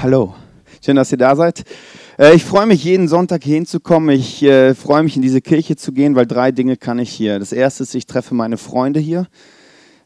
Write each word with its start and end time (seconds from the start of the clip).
Hallo, 0.00 0.32
schön, 0.80 0.94
dass 0.94 1.10
ihr 1.10 1.18
da 1.18 1.34
seid. 1.34 1.64
Äh, 2.20 2.36
ich 2.36 2.44
freue 2.44 2.66
mich, 2.66 2.84
jeden 2.84 3.08
Sonntag 3.08 3.42
hier 3.42 3.56
hinzukommen. 3.56 4.10
Ich 4.10 4.44
äh, 4.44 4.76
freue 4.76 5.02
mich, 5.02 5.16
in 5.16 5.22
diese 5.22 5.40
Kirche 5.40 5.74
zu 5.74 5.90
gehen, 5.90 6.14
weil 6.14 6.24
drei 6.24 6.52
Dinge 6.52 6.76
kann 6.76 7.00
ich 7.00 7.10
hier. 7.10 7.40
Das 7.40 7.50
erste 7.50 7.82
ist, 7.82 7.96
ich 7.96 8.06
treffe 8.06 8.32
meine 8.32 8.58
Freunde 8.58 9.00
hier. 9.00 9.26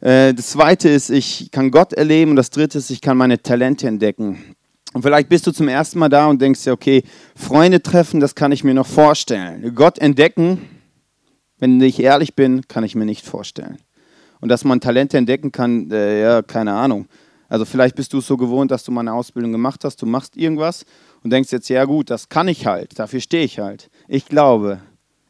Äh, 0.00 0.32
das 0.32 0.52
zweite 0.52 0.88
ist, 0.88 1.10
ich 1.10 1.50
kann 1.50 1.70
Gott 1.70 1.92
erleben. 1.92 2.30
Und 2.30 2.36
das 2.36 2.48
dritte 2.48 2.78
ist, 2.78 2.88
ich 2.88 3.02
kann 3.02 3.18
meine 3.18 3.42
Talente 3.42 3.86
entdecken. 3.86 4.38
Und 4.94 5.02
vielleicht 5.02 5.28
bist 5.28 5.46
du 5.46 5.52
zum 5.52 5.68
ersten 5.68 5.98
Mal 5.98 6.08
da 6.08 6.26
und 6.26 6.40
denkst 6.40 6.64
dir, 6.64 6.72
okay, 6.72 7.02
Freunde 7.36 7.82
treffen, 7.82 8.18
das 8.18 8.34
kann 8.34 8.50
ich 8.50 8.64
mir 8.64 8.72
noch 8.72 8.86
vorstellen. 8.86 9.74
Gott 9.74 9.98
entdecken, 9.98 10.70
wenn 11.58 11.78
ich 11.82 12.02
ehrlich 12.02 12.34
bin, 12.34 12.66
kann 12.66 12.82
ich 12.82 12.94
mir 12.94 13.04
nicht 13.04 13.26
vorstellen. 13.26 13.76
Und 14.40 14.48
dass 14.48 14.64
man 14.64 14.80
Talente 14.80 15.18
entdecken 15.18 15.52
kann, 15.52 15.90
äh, 15.90 16.22
ja, 16.22 16.40
keine 16.40 16.72
Ahnung. 16.72 17.08
Also 17.52 17.66
vielleicht 17.66 17.96
bist 17.96 18.14
du 18.14 18.18
es 18.20 18.26
so 18.26 18.38
gewohnt, 18.38 18.70
dass 18.70 18.82
du 18.82 18.92
mal 18.92 19.02
eine 19.02 19.12
Ausbildung 19.12 19.52
gemacht 19.52 19.84
hast, 19.84 20.00
du 20.00 20.06
machst 20.06 20.38
irgendwas 20.38 20.86
und 21.22 21.28
denkst 21.28 21.52
jetzt, 21.52 21.68
ja 21.68 21.84
gut, 21.84 22.08
das 22.08 22.30
kann 22.30 22.48
ich 22.48 22.64
halt, 22.64 22.98
dafür 22.98 23.20
stehe 23.20 23.44
ich 23.44 23.58
halt. 23.58 23.90
Ich 24.08 24.24
glaube, 24.24 24.80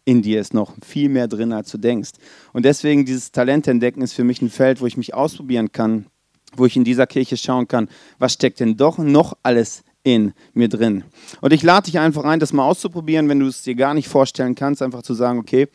in 0.05 0.23
dir 0.23 0.41
ist 0.41 0.55
noch 0.55 0.73
viel 0.87 1.09
mehr 1.09 1.27
drin, 1.27 1.53
als 1.53 1.73
du 1.73 1.79
denkst. 1.79 2.13
Und 2.53 2.65
deswegen 2.65 3.05
dieses 3.05 3.33
Talent 3.33 3.67
entdecken 3.67 4.03
ist 4.03 4.13
für 4.13 4.23
mich 4.23 4.41
ein 4.41 4.51
Feld, 4.51 4.81
wo 4.81 4.87
ich 4.87 4.97
mich 4.97 5.15
ausprobieren 5.15 5.73
kann, 5.73 6.07
wo 6.55 6.65
ich 6.65 6.77
in 6.77 6.85
dieser 6.85 7.09
Kirche 7.09 7.37
schauen 7.37 7.67
kann, 7.67 7.89
was 8.21 8.35
steckt 8.35 8.61
denn 8.61 8.77
doch 8.77 8.99
noch 8.99 9.37
alles 9.43 9.83
in 10.05 10.33
mir 10.55 10.69
drin. 10.69 11.03
Und 11.41 11.53
ich 11.53 11.65
lade 11.65 11.87
dich 11.87 11.99
einfach 11.99 12.23
ein, 12.23 12.39
das 12.39 12.53
mal 12.53 12.69
auszuprobieren, 12.69 13.29
wenn 13.29 13.41
du 13.41 13.49
es 13.49 13.65
dir 13.65 13.75
gar 13.75 13.95
nicht 13.95 14.07
vorstellen 14.07 14.55
kannst, 14.55 14.81
einfach 14.81 15.03
zu 15.03 15.15
sagen, 15.15 15.41
okay, 15.41 15.67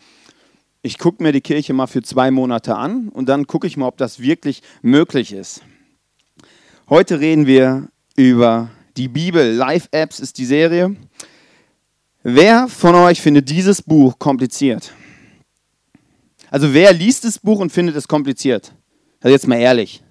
ich 0.81 0.97
gucke 0.97 1.21
mir 1.21 1.33
die 1.33 1.41
Kirche 1.41 1.73
mal 1.73 1.87
für 1.87 2.03
zwei 2.03 2.31
Monate 2.31 2.77
an 2.77 3.09
und 3.09 3.27
dann 3.27 3.47
gucke 3.47 3.67
ich 3.67 3.75
mal, 3.75 3.87
ob 3.87 3.97
das 3.97 4.21
wirklich 4.21 4.61
möglich 4.81 5.33
ist. 5.33 5.61
Heute 6.89 7.19
reden 7.19 7.45
wir 7.47 7.89
über 8.15 8.69
die 8.95 9.09
Bibel. 9.09 9.51
Live 9.51 9.89
Apps 9.91 10.21
ist 10.21 10.37
die 10.37 10.45
Serie. 10.45 10.95
Wer 12.23 12.69
von 12.69 12.95
euch 12.95 13.19
findet 13.19 13.49
dieses 13.49 13.81
Buch 13.81 14.17
kompliziert? 14.17 14.93
Also 16.49 16.73
wer 16.73 16.93
liest 16.93 17.25
das 17.25 17.39
Buch 17.39 17.59
und 17.59 17.73
findet 17.73 17.97
es 17.97 18.07
kompliziert? 18.07 18.73
Also 19.19 19.33
jetzt 19.33 19.49
mal 19.49 19.57
ehrlich. 19.57 20.01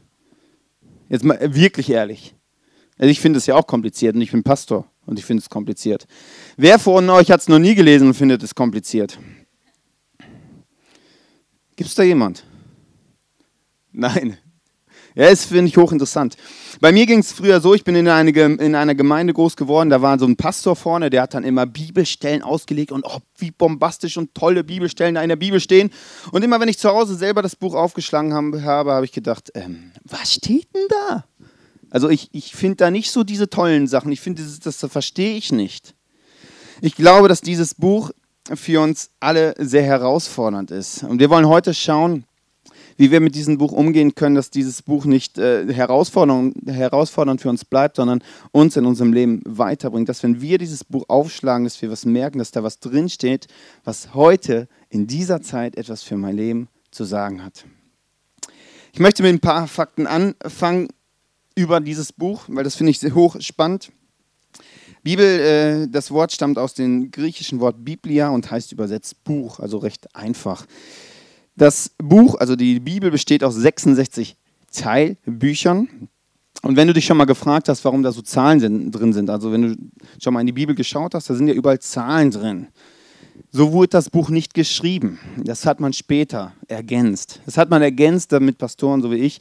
Jetzt 1.09 1.25
mal 1.25 1.39
wirklich 1.55 1.89
ehrlich. 1.89 2.35
Also 2.99 3.11
ich 3.11 3.21
finde 3.21 3.39
es 3.39 3.47
ja 3.47 3.55
auch 3.55 3.67
kompliziert 3.67 4.15
und 4.15 4.21
ich 4.21 4.33
bin 4.33 4.43
Pastor 4.43 4.87
und 5.07 5.19
ich 5.19 5.25
finde 5.25 5.41
es 5.41 5.49
kompliziert. 5.49 6.07
Wer 6.59 6.79
von 6.79 7.09
euch 7.09 7.31
hat 7.31 7.41
es 7.41 7.49
noch 7.49 7.59
nie 7.59 7.75
gelesen 7.75 8.09
und 8.09 8.15
findet 8.15 8.43
es 8.43 8.55
kompliziert? 8.55 9.19
Gibt 11.75 11.89
es 11.89 11.95
da 11.95 12.03
jemand? 12.03 12.45
Nein, 13.93 14.37
ja, 15.17 15.31
das 15.31 15.47
finde 15.47 15.69
ich 15.69 15.78
hochinteressant. 15.78 16.36
Bei 16.81 16.92
mir 16.92 17.06
ging 17.06 17.20
es 17.20 17.33
früher 17.33 17.62
so, 17.62 17.72
ich 17.72 17.84
bin 17.84 17.97
in, 17.97 18.06
eine, 18.06 18.31
in 18.31 18.75
einer 18.75 18.95
Gemeinde 18.95 19.33
groß 19.33 19.56
geworden, 19.56 19.89
da 19.89 20.03
war 20.03 20.19
so 20.19 20.27
ein 20.27 20.36
Pastor 20.36 20.77
vorne, 20.77 21.08
der 21.08 21.23
hat 21.23 21.33
dann 21.33 21.42
immer 21.42 21.64
Bibelstellen 21.64 22.42
ausgelegt 22.42 22.92
und 22.92 23.03
oh, 23.06 23.20
wie 23.39 23.50
bombastisch 23.50 24.19
und 24.19 24.34
tolle 24.34 24.62
Bibelstellen 24.62 25.14
da 25.14 25.23
in 25.23 25.31
der 25.31 25.36
Bibel 25.36 25.58
stehen. 25.58 25.91
Und 26.33 26.45
immer 26.45 26.61
wenn 26.61 26.69
ich 26.69 26.78
zu 26.78 26.91
Hause 26.91 27.14
selber 27.14 27.41
das 27.41 27.56
Buch 27.56 27.75
aufgeschlagen 27.75 28.34
habe, 28.34 28.62
habe 28.62 29.06
ich 29.06 29.12
gedacht, 29.12 29.50
ähm, 29.55 29.92
was 30.05 30.34
steht 30.34 30.69
denn 30.75 30.86
da? 30.91 31.25
Also 31.89 32.11
ich, 32.11 32.28
ich 32.33 32.55
finde 32.55 32.77
da 32.77 32.91
nicht 32.91 33.11
so 33.11 33.25
diese 33.25 33.48
tollen 33.48 33.86
Sachen, 33.86 34.12
ich 34.12 34.20
finde, 34.20 34.42
das, 34.42 34.61
das 34.61 34.92
verstehe 34.92 35.39
ich 35.39 35.51
nicht. 35.51 35.95
Ich 36.83 36.95
glaube, 36.95 37.28
dass 37.28 37.41
dieses 37.41 37.75
Buch 37.75 38.11
für 38.55 38.83
uns 38.83 39.08
alle 39.19 39.55
sehr 39.58 39.83
herausfordernd 39.83 40.70
ist. 40.70 41.05
Und 41.05 41.20
wir 41.20 41.30
wollen 41.30 41.48
heute 41.48 41.73
schauen, 41.73 42.25
wie 42.97 43.11
wir 43.11 43.20
mit 43.20 43.34
diesem 43.34 43.58
Buch 43.58 43.72
umgehen 43.72 44.14
können, 44.14 44.34
dass 44.34 44.50
dieses 44.50 44.83
Buch 44.83 45.05
nicht 45.05 45.39
äh, 45.39 45.72
herausfordernd, 45.72 46.55
herausfordernd 46.66 47.41
für 47.41 47.50
uns 47.50 47.64
bleibt, 47.64 47.97
sondern 47.97 48.22
uns 48.52 48.77
in 48.77 48.86
unserem 48.86 49.12
Leben 49.12 49.42
weiterbringt. 49.45 50.08
Dass 50.08 50.23
wenn 50.23 50.40
wir 50.40 50.58
dieses 50.58 50.84
Buch 50.84 51.05
aufschlagen, 51.08 51.64
dass 51.64 51.80
wir 51.83 51.90
was 51.90 52.05
merken, 52.05 52.39
dass 52.39 52.51
da 52.51 52.62
was 52.62 52.80
drinsteht, 52.80 53.48
was 53.85 54.14
heute 54.14 54.68
in 54.89 55.06
dieser 55.06 55.42
Zeit 55.42 55.77
etwas 55.77 56.02
für 56.02 56.17
mein 56.17 56.36
Leben 56.36 56.68
zu 56.90 57.05
sagen 57.05 57.45
hat. 57.45 57.64
Ich 58.92 59.01
möchte 59.01 59.23
mit 59.23 59.33
ein 59.33 59.40
paar 59.40 59.68
Fakten 59.68 60.06
anfangen 60.06 60.89
über 61.55 61.80
dieses 61.80 62.12
Buch, 62.12 62.45
weil 62.48 62.64
das 62.64 62.77
finde 62.77 62.90
ich 62.90 62.98
sehr 62.98 63.14
hoch 63.14 63.36
spannend. 63.40 63.90
Bibel, 65.02 65.24
äh, 65.24 65.89
das 65.89 66.11
Wort 66.11 66.33
stammt 66.33 66.58
aus 66.58 66.74
dem 66.74 67.11
griechischen 67.11 67.61
Wort 67.61 67.85
Biblia 67.85 68.30
und 68.30 68.51
heißt 68.51 68.73
übersetzt 68.73 69.23
Buch, 69.23 69.61
also 69.61 69.79
recht 69.79 70.17
einfach. 70.17 70.67
Das 71.56 71.90
Buch, 71.98 72.34
also 72.36 72.55
die 72.55 72.80
Bibel, 72.80 73.11
besteht 73.11 73.42
aus 73.42 73.55
66 73.55 74.36
Teilbüchern. 74.72 76.08
Und 76.62 76.77
wenn 76.77 76.86
du 76.86 76.94
dich 76.94 77.06
schon 77.06 77.17
mal 77.17 77.24
gefragt 77.24 77.68
hast, 77.68 77.84
warum 77.84 78.02
da 78.02 78.12
so 78.12 78.22
Zahlen 78.22 78.90
drin 78.90 79.12
sind, 79.12 79.30
also 79.30 79.52
wenn 79.52 79.62
du 79.62 79.77
schon 80.22 80.34
mal 80.34 80.40
in 80.40 80.46
die 80.46 80.52
Bibel 80.52 80.74
geschaut 80.74 81.14
hast, 81.14 81.30
da 81.30 81.34
sind 81.34 81.48
ja 81.48 81.55
überall 81.55 81.78
Zahlen 81.78 82.30
drin. 82.30 82.68
So 83.50 83.72
wurde 83.72 83.89
das 83.89 84.11
Buch 84.11 84.28
nicht 84.30 84.55
geschrieben. 84.55 85.18
Das 85.36 85.67
hat 85.67 85.80
man 85.80 85.92
später 85.92 86.52
ergänzt. 86.68 87.40
Das 87.46 87.56
hat 87.56 87.70
man 87.70 87.83
ergänzt, 87.83 88.33
damit 88.33 88.58
Pastoren 88.58 89.02
so 89.02 89.11
wie 89.11 89.17
ich 89.17 89.40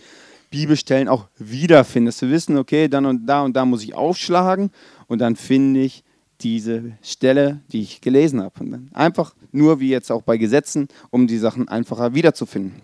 Bibelstellen 0.51 1.07
auch 1.07 1.27
wiederfinden. 1.37 2.07
Dass 2.07 2.21
wir 2.21 2.29
wissen, 2.29 2.57
okay, 2.57 2.87
dann 2.87 3.05
und 3.05 3.25
da 3.25 3.41
und 3.41 3.55
da 3.55 3.65
muss 3.65 3.83
ich 3.83 3.93
aufschlagen 3.93 4.71
und 5.07 5.19
dann 5.19 5.35
finde 5.35 5.81
ich 5.81 6.03
diese 6.41 6.97
Stelle, 7.01 7.61
die 7.71 7.81
ich 7.81 8.01
gelesen 8.01 8.41
habe. 8.41 8.59
Und 8.59 8.71
dann 8.71 8.89
einfach 8.93 9.35
nur 9.51 9.79
wie 9.79 9.89
jetzt 9.89 10.11
auch 10.11 10.21
bei 10.21 10.37
Gesetzen, 10.37 10.87
um 11.09 11.27
die 11.27 11.37
Sachen 11.37 11.67
einfacher 11.67 12.13
wiederzufinden. 12.13 12.81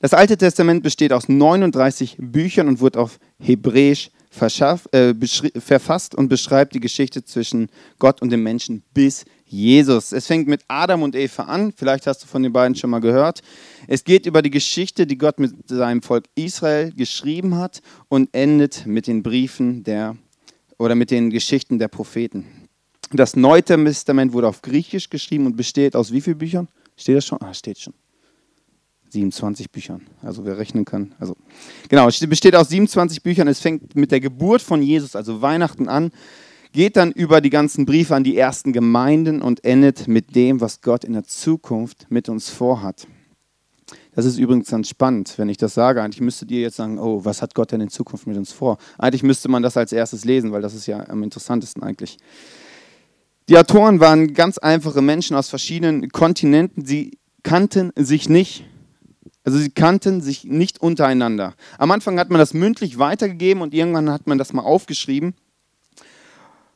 Das 0.00 0.12
Alte 0.12 0.36
Testament 0.36 0.82
besteht 0.82 1.12
aus 1.12 1.28
39 1.28 2.16
Büchern 2.18 2.68
und 2.68 2.80
wird 2.80 2.96
auf 2.96 3.18
Hebräisch 3.38 4.10
äh, 4.40 5.14
verfasst 5.58 6.14
und 6.14 6.28
beschreibt 6.28 6.74
die 6.74 6.80
Geschichte 6.80 7.24
zwischen 7.24 7.68
Gott 7.98 8.20
und 8.20 8.30
dem 8.30 8.42
Menschen 8.42 8.82
bis 8.92 9.24
Jesus. 9.46 10.12
Es 10.12 10.26
fängt 10.26 10.48
mit 10.48 10.62
Adam 10.66 11.02
und 11.02 11.14
Eva 11.14 11.44
an, 11.44 11.72
vielleicht 11.74 12.06
hast 12.06 12.24
du 12.24 12.26
von 12.26 12.42
den 12.42 12.52
beiden 12.52 12.74
schon 12.74 12.90
mal 12.90 13.00
gehört. 13.00 13.42
Es 13.86 14.02
geht 14.02 14.26
über 14.26 14.42
die 14.42 14.50
Geschichte, 14.50 15.06
die 15.06 15.18
Gott 15.18 15.38
mit 15.38 15.68
seinem 15.68 16.02
Volk 16.02 16.24
Israel 16.34 16.92
geschrieben 16.92 17.56
hat 17.56 17.80
und 18.08 18.28
endet 18.34 18.86
mit 18.86 19.06
den 19.06 19.22
Briefen 19.22 19.84
der 19.84 20.16
oder 20.78 20.94
mit 20.94 21.10
den 21.10 21.30
Geschichten 21.30 21.78
der 21.78 21.88
Propheten. 21.88 22.44
Das 23.12 23.36
Neue 23.36 23.62
Testament 23.62 24.32
wurde 24.32 24.48
auf 24.48 24.62
Griechisch 24.62 25.10
geschrieben 25.10 25.46
und 25.46 25.56
besteht 25.56 25.94
aus 25.94 26.12
wie 26.12 26.20
vielen 26.20 26.38
Büchern? 26.38 26.68
Steht 26.96 27.16
das 27.16 27.26
schon? 27.26 27.40
Ah, 27.40 27.54
steht 27.54 27.78
schon. 27.78 27.94
27 29.10 29.70
Büchern. 29.70 30.02
Also 30.22 30.44
wer 30.44 30.58
rechnen 30.58 30.84
kann. 30.84 31.14
Also 31.18 31.36
genau, 31.88 32.08
es 32.08 32.18
besteht 32.20 32.56
aus 32.56 32.68
27 32.68 33.22
Büchern. 33.22 33.48
Es 33.48 33.60
fängt 33.60 33.94
mit 33.94 34.10
der 34.10 34.20
Geburt 34.20 34.62
von 34.62 34.82
Jesus, 34.82 35.14
also 35.14 35.40
Weihnachten 35.40 35.88
an, 35.88 36.10
geht 36.72 36.96
dann 36.96 37.12
über 37.12 37.40
die 37.40 37.50
ganzen 37.50 37.86
Briefe 37.86 38.16
an 38.16 38.24
die 38.24 38.36
ersten 38.36 38.72
Gemeinden 38.72 39.40
und 39.40 39.64
endet 39.64 40.08
mit 40.08 40.34
dem, 40.34 40.60
was 40.60 40.80
Gott 40.80 41.04
in 41.04 41.12
der 41.12 41.24
Zukunft 41.24 42.06
mit 42.10 42.28
uns 42.28 42.50
vorhat. 42.50 43.06
Das 44.14 44.24
ist 44.24 44.38
übrigens 44.38 44.70
ganz 44.70 44.88
spannend, 44.88 45.34
wenn 45.38 45.48
ich 45.48 45.56
das 45.56 45.74
sage. 45.74 46.02
Eigentlich 46.02 46.20
müsstet 46.20 46.50
ihr 46.50 46.60
jetzt 46.60 46.76
sagen, 46.76 46.98
oh, 46.98 47.24
was 47.24 47.42
hat 47.42 47.54
Gott 47.54 47.72
denn 47.72 47.80
in 47.80 47.88
Zukunft 47.88 48.26
mit 48.26 48.36
uns 48.36 48.52
vor? 48.52 48.78
Eigentlich 48.96 49.24
müsste 49.24 49.48
man 49.48 49.62
das 49.62 49.76
als 49.76 49.92
erstes 49.92 50.24
lesen, 50.24 50.52
weil 50.52 50.62
das 50.62 50.74
ist 50.74 50.86
ja 50.86 51.08
am 51.08 51.22
interessantesten 51.22 51.82
eigentlich. 51.82 52.18
Die 53.48 53.58
Autoren 53.58 54.00
waren 54.00 54.32
ganz 54.32 54.58
einfache 54.58 55.02
Menschen 55.02 55.36
aus 55.36 55.48
verschiedenen 55.48 56.08
Kontinenten. 56.10 56.84
Sie 56.86 57.18
kannten 57.42 57.92
sich 57.96 58.28
nicht. 58.28 58.64
Also 59.42 59.58
sie 59.58 59.70
kannten 59.70 60.22
sich 60.22 60.44
nicht 60.44 60.80
untereinander. 60.80 61.54
Am 61.76 61.90
Anfang 61.90 62.18
hat 62.18 62.30
man 62.30 62.38
das 62.38 62.54
mündlich 62.54 62.98
weitergegeben 62.98 63.62
und 63.62 63.74
irgendwann 63.74 64.10
hat 64.10 64.26
man 64.26 64.38
das 64.38 64.54
mal 64.54 64.62
aufgeschrieben. 64.62 65.34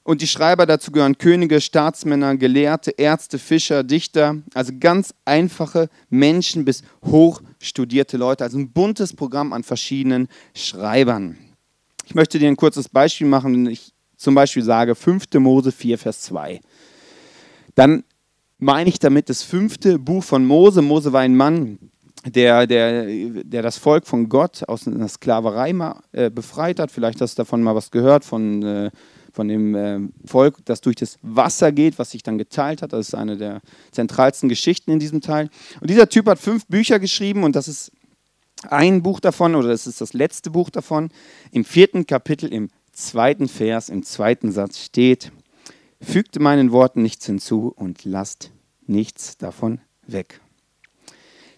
Und 0.08 0.22
die 0.22 0.26
Schreiber 0.26 0.64
dazu 0.64 0.91
gehören 0.91 1.19
Könige, 1.19 1.60
Staatsmänner, 1.60 2.34
Gelehrte, 2.38 2.92
Ärzte, 2.92 3.38
Fischer, 3.38 3.84
Dichter, 3.84 4.36
also 4.54 4.72
ganz 4.80 5.12
einfache 5.26 5.91
Menschen 6.08 6.64
bis 6.64 6.82
hochstudierte 7.04 8.16
Leute, 8.16 8.42
also 8.42 8.56
ein 8.56 8.71
buntes 8.71 9.12
Programm 9.12 9.53
an 9.53 9.65
verschiedenen 9.65 10.28
Schreibern. 10.54 11.36
Ich 12.06 12.15
möchte 12.15 12.38
dir 12.38 12.48
ein 12.48 12.56
kurzes 12.56 12.88
Beispiel 12.88 13.27
machen, 13.27 13.53
wenn 13.53 13.66
ich 13.71 13.92
zum 14.16 14.34
Beispiel 14.34 14.62
sage 14.62 14.94
5. 14.94 15.27
Mose 15.34 15.72
4, 15.72 15.98
Vers 15.98 16.22
2, 16.22 16.62
dann 17.74 18.03
meine 18.56 18.88
ich 18.88 18.98
damit 18.98 19.28
das 19.28 19.42
fünfte 19.42 19.98
Buch 19.98 20.24
von 20.24 20.47
Mose. 20.47 20.80
Mose 20.80 21.12
war 21.12 21.21
ein 21.21 21.36
Mann, 21.36 21.78
der, 22.24 22.66
der, 22.66 23.04
der 23.44 23.60
das 23.60 23.77
Volk 23.77 24.06
von 24.06 24.30
Gott 24.30 24.66
aus 24.68 24.88
einer 24.88 25.06
Sklaverei 25.06 25.74
mal, 25.74 26.00
äh, 26.12 26.30
befreit 26.30 26.80
hat. 26.80 26.91
Vielleicht 26.91 27.21
hast 27.21 27.36
du 27.36 27.42
davon 27.42 27.62
mal 27.62 27.74
was 27.74 27.91
gehört, 27.91 28.24
von, 28.24 28.62
äh, 28.62 28.91
von 29.38 29.46
dem 29.46 29.76
äh, 29.76 30.00
Volk, 30.24 30.56
das 30.64 30.80
durch 30.80 30.96
das 30.96 31.16
Wasser 31.22 31.70
geht, 31.70 31.96
was 32.00 32.10
sich 32.10 32.24
dann 32.24 32.38
geteilt 32.38 32.82
hat. 32.82 32.92
Das 32.92 33.06
ist 33.06 33.14
eine 33.14 33.36
der 33.36 33.60
zentralsten 33.92 34.48
Geschichten 34.48 34.90
in 34.90 34.98
diesem 34.98 35.20
Teil. 35.20 35.48
Und 35.80 35.88
dieser 35.90 36.08
Typ 36.08 36.26
hat 36.26 36.40
fünf 36.40 36.66
Bücher 36.66 36.98
geschrieben 36.98 37.44
und 37.44 37.54
das 37.54 37.68
ist 37.68 37.92
ein 38.68 39.00
Buch 39.04 39.20
davon, 39.20 39.54
oder 39.54 39.68
das 39.68 39.86
ist 39.86 40.00
das 40.00 40.12
letzte 40.12 40.50
Buch 40.50 40.70
davon, 40.70 41.10
im 41.52 41.64
vierten 41.64 42.04
Kapitel, 42.04 42.52
im 42.52 42.68
zweiten 42.90 43.46
Vers, 43.46 43.90
im 43.90 44.02
zweiten 44.02 44.50
Satz 44.50 44.80
steht, 44.80 45.30
fügt 46.00 46.40
meinen 46.40 46.72
Worten 46.72 47.02
nichts 47.02 47.26
hinzu 47.26 47.72
und 47.76 48.04
lasst 48.04 48.50
nichts 48.88 49.36
davon 49.36 49.80
weg. 50.04 50.40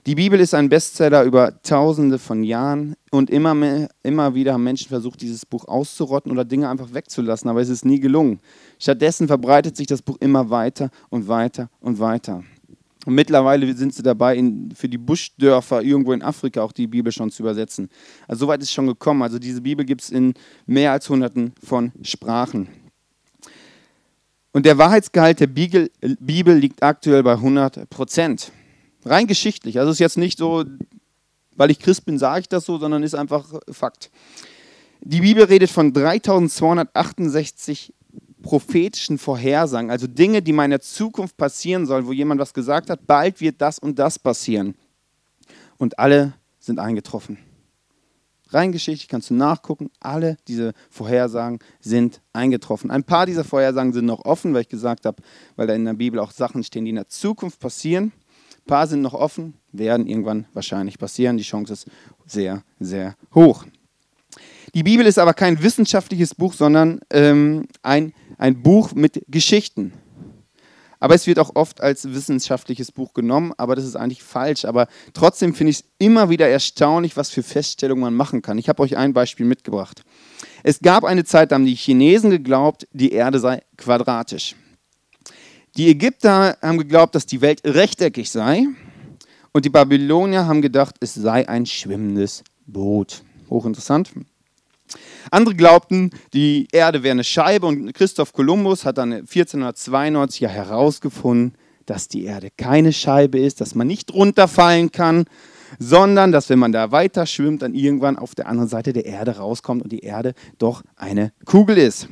Die 0.07 0.15
Bibel 0.15 0.41
ist 0.41 0.55
ein 0.55 0.71
Bestseller 0.71 1.25
über 1.25 1.61
tausende 1.63 2.19
von 2.19 2.43
Jahren 2.43 2.95
und 3.11 3.29
immer, 3.29 3.55
mehr, 3.55 3.89
immer 4.03 4.35
wieder 4.35 4.55
haben 4.55 4.65
Menschen 4.65 4.89
versucht, 4.89 5.21
dieses 5.21 5.45
Buch 5.45 5.67
auszurotten 5.69 6.33
oder 6.33 6.47
Dinge 6.47 6.71
einfach 6.71 6.95
wegzulassen, 6.95 7.51
aber 7.51 7.61
es 7.61 7.69
ist 7.69 7.85
nie 7.85 8.01
gelungen. 8.01 8.41
Stattdessen 8.79 9.27
verbreitet 9.27 9.77
sich 9.77 9.87
das 9.87 10.01
Buch 10.01 10.17
immer 10.21 10.49
weiter 10.49 10.91
und 11.11 11.29
weiter 11.29 11.69
und 11.81 11.99
weiter. 11.99 12.43
Und 13.05 13.15
mittlerweile 13.15 13.75
sind 13.75 13.95
sie 13.95 14.03
dabei, 14.03 14.37
in, 14.37 14.73
für 14.75 14.89
die 14.89 14.99
Buschdörfer 14.99 15.83
irgendwo 15.83 16.13
in 16.13 16.23
Afrika 16.23 16.63
auch 16.63 16.73
die 16.73 16.87
Bibel 16.87 17.13
schon 17.13 17.31
zu 17.31 17.43
übersetzen. 17.43 17.91
Also 18.27 18.47
soweit 18.47 18.61
ist 18.61 18.69
es 18.69 18.75
schon 18.75 18.87
gekommen. 18.87 19.23
Also 19.23 19.39
diese 19.39 19.61
Bibel 19.61 19.85
gibt 19.85 20.03
es 20.03 20.11
in 20.11 20.35
mehr 20.67 20.93
als 20.93 21.09
hunderten 21.09 21.53
von 21.63 21.93
Sprachen. 22.03 22.69
Und 24.53 24.67
der 24.67 24.77
Wahrheitsgehalt 24.79 25.41
der 25.41 25.47
Bibel, 25.47 25.91
liegt 26.59 26.83
aktuell 26.83 27.23
bei 27.23 27.33
100 27.33 27.89
Prozent. 27.89 28.53
Rein 29.05 29.27
geschichtlich. 29.27 29.79
Also 29.79 29.91
es 29.91 29.97
ist 29.97 30.01
jetzt 30.01 30.19
nicht 30.19 30.39
so, 30.39 30.65
weil 31.57 31.71
ich 31.71 31.79
Christ 31.79 32.05
bin, 32.05 32.19
sage 32.19 32.41
ich 32.41 32.49
das 32.49 32.65
so, 32.65 32.79
sondern 32.79 33.03
ist 33.03 33.15
einfach 33.15 33.47
Fakt. 33.71 34.11
Die 35.03 35.21
Bibel 35.21 35.45
redet 35.45 35.71
von 35.71 35.93
3268 35.93 37.95
prophetischen 38.43 39.19
Vorhersagen, 39.19 39.91
also 39.91 40.07
Dinge, 40.07 40.43
die 40.43 40.53
meiner 40.53 40.81
Zukunft 40.81 41.37
passieren 41.37 41.87
sollen, 41.87 42.07
wo 42.07 42.13
jemand 42.13 42.41
was 42.41 42.55
gesagt 42.55 42.91
hat, 42.91 43.07
bald 43.07 43.41
wird 43.41 43.61
das 43.61 43.79
und 43.79 43.99
das 43.99 44.19
passieren. 44.19 44.75
Und 45.79 45.99
alle 45.99 46.35
sind 46.59 46.79
eingetroffen. 46.79 47.39
Rein 48.53 48.73
geschichtlich 48.73 49.09
kannst 49.09 49.31
du 49.31 49.35
nachgucken, 49.35 49.91
alle 50.01 50.37
diese 50.49 50.73
Vorhersagen 50.91 51.61
sind 51.81 52.21
eingetroffen. 52.33 52.91
Ein 52.91 53.05
paar 53.05 53.25
dieser 53.25 53.45
Vorhersagen 53.45 53.93
sind 53.93 54.07
noch 54.07 54.25
offen, 54.25 54.53
weil 54.53 54.63
ich 54.63 54.69
gesagt 54.69 55.07
habe, 55.07 55.23
weil 55.57 55.69
da 55.69 55.75
in 55.75 55.85
der 55.85 55.95
Bibel 55.95 56.19
auch 56.19 56.33
Sachen 56.33 56.65
stehen, 56.65 56.85
die 56.85 56.91
in 56.91 56.97
der 56.97 57.09
Zukunft 57.09 57.61
passieren. 57.61 58.13
Paar 58.71 58.87
sind 58.87 59.03
noch 59.03 59.15
offen, 59.15 59.55
werden 59.73 60.07
irgendwann 60.07 60.47
wahrscheinlich 60.55 60.97
passieren. 60.97 61.37
Die 61.37 61.43
Chance 61.43 61.73
ist 61.73 61.87
sehr, 62.25 62.63
sehr 62.79 63.17
hoch. 63.35 63.65
Die 64.75 64.85
Bibel 64.85 65.05
ist 65.07 65.19
aber 65.19 65.35
kein 65.35 65.61
wissenschaftliches 65.61 66.37
Buch, 66.37 66.55
sondern 66.55 67.01
ähm, 67.11 67.67
ein, 67.83 68.13
ein 68.39 68.63
Buch 68.63 68.93
mit 68.95 69.25
Geschichten. 69.27 69.93
Aber 71.01 71.17
es 71.17 71.27
wird 71.27 71.41
auch 71.41 71.57
oft 71.57 71.81
als 71.81 72.15
wissenschaftliches 72.15 72.93
Buch 72.93 73.13
genommen, 73.13 73.53
aber 73.57 73.75
das 73.75 73.85
ist 73.85 73.97
eigentlich 73.97 74.23
falsch. 74.23 74.65
Aber 74.65 74.87
trotzdem 75.15 75.53
finde 75.53 75.73
ich 75.73 75.79
es 75.81 75.85
immer 75.99 76.31
wieder 76.31 76.49
erstaunlich, 76.49 77.17
was 77.17 77.31
für 77.31 77.43
Feststellungen 77.43 78.05
man 78.05 78.15
machen 78.15 78.41
kann. 78.41 78.57
Ich 78.57 78.69
habe 78.69 78.83
euch 78.85 78.97
ein 78.97 79.13
Beispiel 79.13 79.47
mitgebracht. 79.47 80.05
Es 80.63 80.79
gab 80.79 81.03
eine 81.03 81.25
Zeit, 81.25 81.51
da 81.51 81.57
haben 81.57 81.67
die 81.67 81.75
Chinesen 81.75 82.31
geglaubt, 82.31 82.87
die 82.93 83.11
Erde 83.11 83.41
sei 83.41 83.63
quadratisch. 83.77 84.55
Die 85.77 85.89
Ägypter 85.89 86.57
haben 86.61 86.79
geglaubt, 86.79 87.15
dass 87.15 87.27
die 87.27 87.41
Welt 87.41 87.61
rechteckig 87.65 88.31
sei. 88.31 88.67
Und 89.53 89.65
die 89.65 89.71
Babylonier 89.71 90.47
haben 90.47 90.63
gedacht, 90.63 90.97
es 91.01 91.15
sei 91.15 91.49
ein 91.49 91.67
schwimmendes 91.67 92.45
Boot. 92.67 93.23
Hochinteressant. 93.49 94.13
Andere 95.31 95.55
glaubten, 95.55 96.11
die 96.33 96.67
Erde 96.73 97.03
wäre 97.03 97.13
eine 97.13 97.25
Scheibe 97.25 97.67
und 97.67 97.93
Christoph 97.93 98.33
Kolumbus 98.33 98.85
hat 98.85 98.99
dann 98.99 99.13
1492 99.13 100.41
ja 100.41 100.49
herausgefunden, 100.49 101.55
dass 101.87 102.09
die 102.09 102.25
Erde 102.25 102.51
keine 102.57 102.93
Scheibe 102.93 103.39
ist, 103.39 103.61
dass 103.61 103.75
man 103.75 103.87
nicht 103.87 104.13
runterfallen 104.13 104.91
kann, 104.91 105.25
sondern 105.79 106.33
dass 106.33 106.49
wenn 106.49 106.59
man 106.59 106.73
da 106.73 106.91
weiter 106.91 107.27
schwimmt, 107.27 107.63
dann 107.63 107.75
irgendwann 107.75 108.17
auf 108.17 108.35
der 108.35 108.49
anderen 108.49 108.69
Seite 108.69 108.93
der 108.93 109.07
Erde 109.07 109.37
rauskommt 109.37 109.83
und 109.83 109.93
die 109.93 110.01
Erde 110.01 110.35
doch 110.59 110.83
eine 110.97 111.33
Kugel 111.45 111.79
ist. 111.79 112.09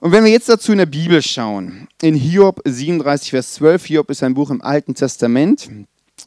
Und 0.00 0.12
wenn 0.12 0.22
wir 0.22 0.30
jetzt 0.30 0.48
dazu 0.48 0.70
in 0.70 0.78
der 0.78 0.86
Bibel 0.86 1.20
schauen, 1.22 1.88
in 2.00 2.14
Hiob 2.14 2.60
37, 2.64 3.30
Vers 3.30 3.54
12, 3.54 3.86
Hiob 3.86 4.10
ist 4.10 4.22
ein 4.22 4.34
Buch 4.34 4.50
im 4.50 4.62
Alten 4.62 4.94
Testament. 4.94 5.68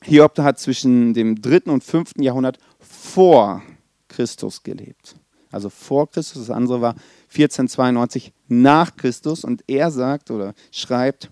Hiob 0.04 0.38
hat 0.40 0.60
zwischen 0.60 1.14
dem 1.14 1.42
dritten 1.42 1.70
und 1.70 1.82
fünften 1.82 2.22
Jahrhundert 2.22 2.58
vor 2.80 3.62
Christus 4.10 4.64
gelebt. 4.64 5.16
Also 5.52 5.70
vor 5.70 6.10
Christus, 6.10 6.48
das 6.48 6.56
andere 6.56 6.82
war 6.82 6.96
1492 7.30 8.34
nach 8.50 8.98
Christus. 8.98 9.46
Und 9.46 9.64
er 9.68 9.90
sagt 9.90 10.32
oder 10.32 10.54
schreibt, 10.72 11.32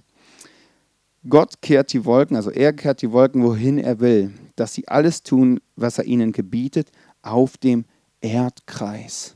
Gott 1.27 1.61
kehrt 1.61 1.91
die 1.91 2.05
Wolken, 2.05 2.37
also 2.37 2.51
er 2.51 2.71
kehrt 2.71 3.01
die 3.01 3.11
Wolken, 3.11 3.43
wohin 3.43 3.77
er 3.77 3.99
will, 3.99 4.31
dass 4.55 4.73
sie 4.73 4.87
alles 4.87 5.23
tun, 5.23 5.59
was 5.75 5.97
er 5.97 6.05
ihnen 6.05 6.31
gebietet, 6.31 6.89
auf 7.21 7.57
dem 7.57 7.83
Erdkreis. 8.21 9.35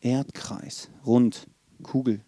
Erdkreis, 0.00 0.88
rund. 1.06 1.46
Kugel. 1.82 2.20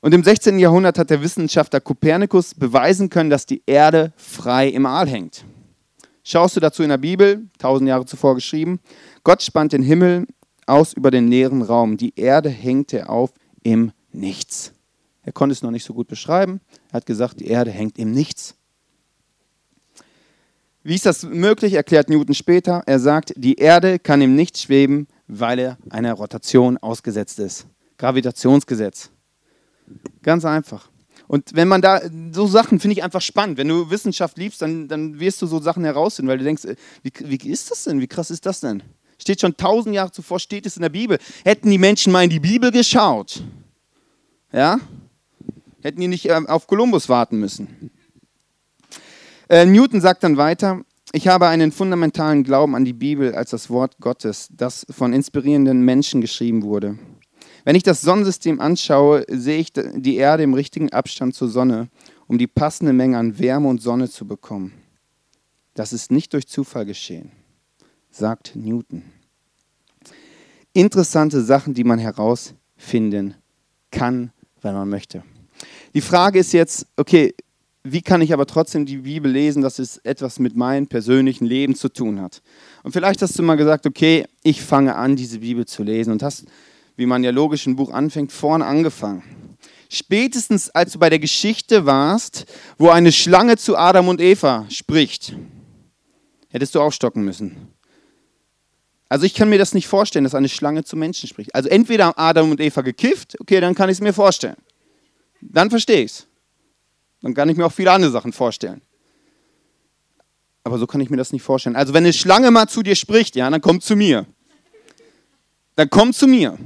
Und 0.00 0.14
im 0.14 0.24
16. 0.24 0.58
Jahrhundert 0.58 0.98
hat 0.98 1.10
der 1.10 1.22
Wissenschaftler 1.22 1.80
Kopernikus 1.80 2.54
beweisen 2.54 3.10
können, 3.10 3.30
dass 3.30 3.44
die 3.44 3.62
Erde 3.66 4.12
frei 4.16 4.68
im 4.68 4.86
Aal 4.86 5.08
hängt. 5.08 5.44
Schaust 6.22 6.56
du 6.56 6.60
dazu 6.60 6.82
in 6.82 6.88
der 6.88 6.98
Bibel, 6.98 7.48
tausend 7.58 7.88
Jahre 7.88 8.06
zuvor 8.06 8.34
geschrieben, 8.34 8.80
Gott 9.24 9.42
spannt 9.42 9.72
den 9.72 9.82
Himmel 9.82 10.26
aus 10.66 10.92
über 10.92 11.10
den 11.10 11.28
leeren 11.28 11.62
Raum. 11.62 11.96
Die 11.96 12.14
Erde 12.16 12.48
hängte 12.48 13.08
auf 13.08 13.32
im 13.62 13.92
Nichts. 14.12 14.72
Er 15.22 15.32
konnte 15.32 15.52
es 15.52 15.62
noch 15.62 15.70
nicht 15.70 15.84
so 15.84 15.92
gut 15.92 16.08
beschreiben. 16.08 16.60
Er 16.90 16.94
hat 16.94 17.06
gesagt, 17.06 17.40
die 17.40 17.48
Erde 17.48 17.70
hängt 17.70 17.98
im 17.98 18.12
Nichts. 18.12 18.54
Wie 20.82 20.94
ist 20.94 21.04
das 21.04 21.24
möglich, 21.24 21.74
erklärt 21.74 22.08
Newton 22.08 22.34
später. 22.34 22.82
Er 22.86 22.98
sagt, 22.98 23.34
die 23.36 23.56
Erde 23.56 23.98
kann 23.98 24.22
im 24.22 24.34
Nichts 24.34 24.62
schweben, 24.62 25.08
weil 25.26 25.58
er 25.58 25.78
einer 25.90 26.14
Rotation 26.14 26.78
ausgesetzt 26.78 27.38
ist. 27.38 27.66
Gravitationsgesetz. 28.00 29.10
Ganz 30.22 30.44
einfach. 30.44 30.88
Und 31.28 31.54
wenn 31.54 31.68
man 31.68 31.82
da, 31.82 32.00
so 32.32 32.46
Sachen 32.46 32.80
finde 32.80 32.96
ich 32.96 33.04
einfach 33.04 33.20
spannend. 33.20 33.58
Wenn 33.58 33.68
du 33.68 33.90
Wissenschaft 33.90 34.38
liebst, 34.38 34.62
dann, 34.62 34.88
dann 34.88 35.20
wirst 35.20 35.40
du 35.42 35.46
so 35.46 35.60
Sachen 35.60 35.84
herausfinden, 35.84 36.30
weil 36.30 36.38
du 36.38 36.44
denkst, 36.44 36.64
äh, 36.64 36.76
wie, 37.02 37.12
wie 37.22 37.50
ist 37.50 37.70
das 37.70 37.84
denn? 37.84 38.00
Wie 38.00 38.08
krass 38.08 38.30
ist 38.30 38.46
das 38.46 38.60
denn? 38.60 38.82
Steht 39.18 39.42
schon 39.42 39.56
tausend 39.56 39.94
Jahre 39.94 40.10
zuvor, 40.10 40.40
steht 40.40 40.64
es 40.64 40.76
in 40.76 40.82
der 40.82 40.88
Bibel. 40.88 41.18
Hätten 41.44 41.70
die 41.70 41.78
Menschen 41.78 42.10
mal 42.10 42.24
in 42.24 42.30
die 42.30 42.40
Bibel 42.40 42.72
geschaut, 42.72 43.42
ja, 44.50 44.80
hätten 45.82 46.00
die 46.00 46.08
nicht 46.08 46.28
ähm, 46.28 46.46
auf 46.48 46.66
Kolumbus 46.66 47.08
warten 47.08 47.38
müssen. 47.38 47.90
Äh, 49.48 49.66
Newton 49.66 50.00
sagt 50.00 50.24
dann 50.24 50.38
weiter, 50.38 50.80
ich 51.12 51.28
habe 51.28 51.48
einen 51.48 51.70
fundamentalen 51.70 52.44
Glauben 52.44 52.74
an 52.74 52.84
die 52.84 52.92
Bibel 52.94 53.34
als 53.34 53.50
das 53.50 53.68
Wort 53.68 53.98
Gottes, 54.00 54.48
das 54.50 54.86
von 54.90 55.12
inspirierenden 55.12 55.84
Menschen 55.84 56.20
geschrieben 56.20 56.62
wurde. 56.62 56.98
Wenn 57.64 57.76
ich 57.76 57.82
das 57.82 58.00
Sonnensystem 58.00 58.60
anschaue, 58.60 59.24
sehe 59.28 59.58
ich 59.58 59.72
die 59.72 60.16
Erde 60.16 60.42
im 60.42 60.54
richtigen 60.54 60.90
Abstand 60.92 61.34
zur 61.34 61.48
Sonne, 61.48 61.88
um 62.26 62.38
die 62.38 62.46
passende 62.46 62.92
Menge 62.92 63.18
an 63.18 63.38
Wärme 63.38 63.68
und 63.68 63.82
Sonne 63.82 64.08
zu 64.08 64.26
bekommen. 64.26 64.72
Das 65.74 65.92
ist 65.92 66.10
nicht 66.10 66.32
durch 66.32 66.46
Zufall 66.46 66.86
geschehen, 66.86 67.32
sagt 68.10 68.54
Newton. 68.54 69.02
Interessante 70.72 71.42
Sachen, 71.42 71.74
die 71.74 71.84
man 71.84 71.98
herausfinden 71.98 73.34
kann, 73.90 74.32
wenn 74.62 74.74
man 74.74 74.88
möchte. 74.88 75.22
Die 75.94 76.00
Frage 76.00 76.38
ist 76.38 76.52
jetzt, 76.52 76.86
okay, 76.96 77.34
wie 77.82 78.02
kann 78.02 78.20
ich 78.20 78.32
aber 78.32 78.46
trotzdem 78.46 78.84
die 78.84 78.98
Bibel 78.98 79.30
lesen, 79.30 79.62
dass 79.62 79.78
es 79.78 79.96
etwas 79.98 80.38
mit 80.38 80.54
meinem 80.54 80.86
persönlichen 80.86 81.46
Leben 81.46 81.74
zu 81.74 81.88
tun 81.88 82.20
hat? 82.20 82.42
Und 82.82 82.92
vielleicht 82.92 83.22
hast 83.22 83.38
du 83.38 83.42
mal 83.42 83.56
gesagt, 83.56 83.86
okay, 83.86 84.26
ich 84.42 84.62
fange 84.62 84.94
an, 84.94 85.16
diese 85.16 85.38
Bibel 85.38 85.66
zu 85.66 85.82
lesen 85.82 86.12
und 86.12 86.22
hast 86.22 86.44
wie 87.00 87.06
man 87.06 87.24
ja 87.24 87.30
logisch 87.30 87.66
ein 87.66 87.76
Buch 87.76 87.90
anfängt, 87.94 88.30
vorne 88.30 88.66
angefangen. 88.66 89.22
Spätestens 89.88 90.68
als 90.68 90.92
du 90.92 90.98
bei 90.98 91.08
der 91.08 91.18
Geschichte 91.18 91.86
warst, 91.86 92.44
wo 92.76 92.90
eine 92.90 93.10
Schlange 93.10 93.56
zu 93.56 93.78
Adam 93.78 94.08
und 94.08 94.20
Eva 94.20 94.66
spricht, 94.68 95.34
hättest 96.50 96.74
du 96.74 96.80
aufstocken 96.82 97.24
müssen. 97.24 97.68
Also 99.08 99.24
ich 99.24 99.32
kann 99.32 99.48
mir 99.48 99.56
das 99.56 99.72
nicht 99.72 99.88
vorstellen, 99.88 100.24
dass 100.24 100.34
eine 100.34 100.50
Schlange 100.50 100.84
zu 100.84 100.94
Menschen 100.94 101.26
spricht. 101.26 101.54
Also 101.54 101.70
entweder 101.70 102.04
haben 102.04 102.18
Adam 102.18 102.50
und 102.50 102.60
Eva 102.60 102.82
gekifft, 102.82 103.40
okay, 103.40 103.60
dann 103.60 103.74
kann 103.74 103.88
ich 103.88 103.94
es 103.94 104.00
mir 104.02 104.12
vorstellen. 104.12 104.56
Dann 105.40 105.70
verstehe 105.70 106.02
ich 106.02 106.12
es. 106.12 106.26
Dann 107.22 107.32
kann 107.32 107.48
ich 107.48 107.56
mir 107.56 107.64
auch 107.64 107.72
viele 107.72 107.92
andere 107.92 108.12
Sachen 108.12 108.34
vorstellen. 108.34 108.82
Aber 110.64 110.76
so 110.76 110.86
kann 110.86 111.00
ich 111.00 111.08
mir 111.08 111.16
das 111.16 111.32
nicht 111.32 111.42
vorstellen. 111.42 111.76
Also 111.76 111.94
wenn 111.94 112.04
eine 112.04 112.12
Schlange 112.12 112.50
mal 112.50 112.68
zu 112.68 112.82
dir 112.82 112.94
spricht, 112.94 113.36
ja, 113.36 113.48
dann 113.48 113.62
komm 113.62 113.80
zu 113.80 113.96
mir. 113.96 114.26
Dann 115.76 115.88
komm 115.88 116.12
zu 116.12 116.26
mir. 116.26 116.58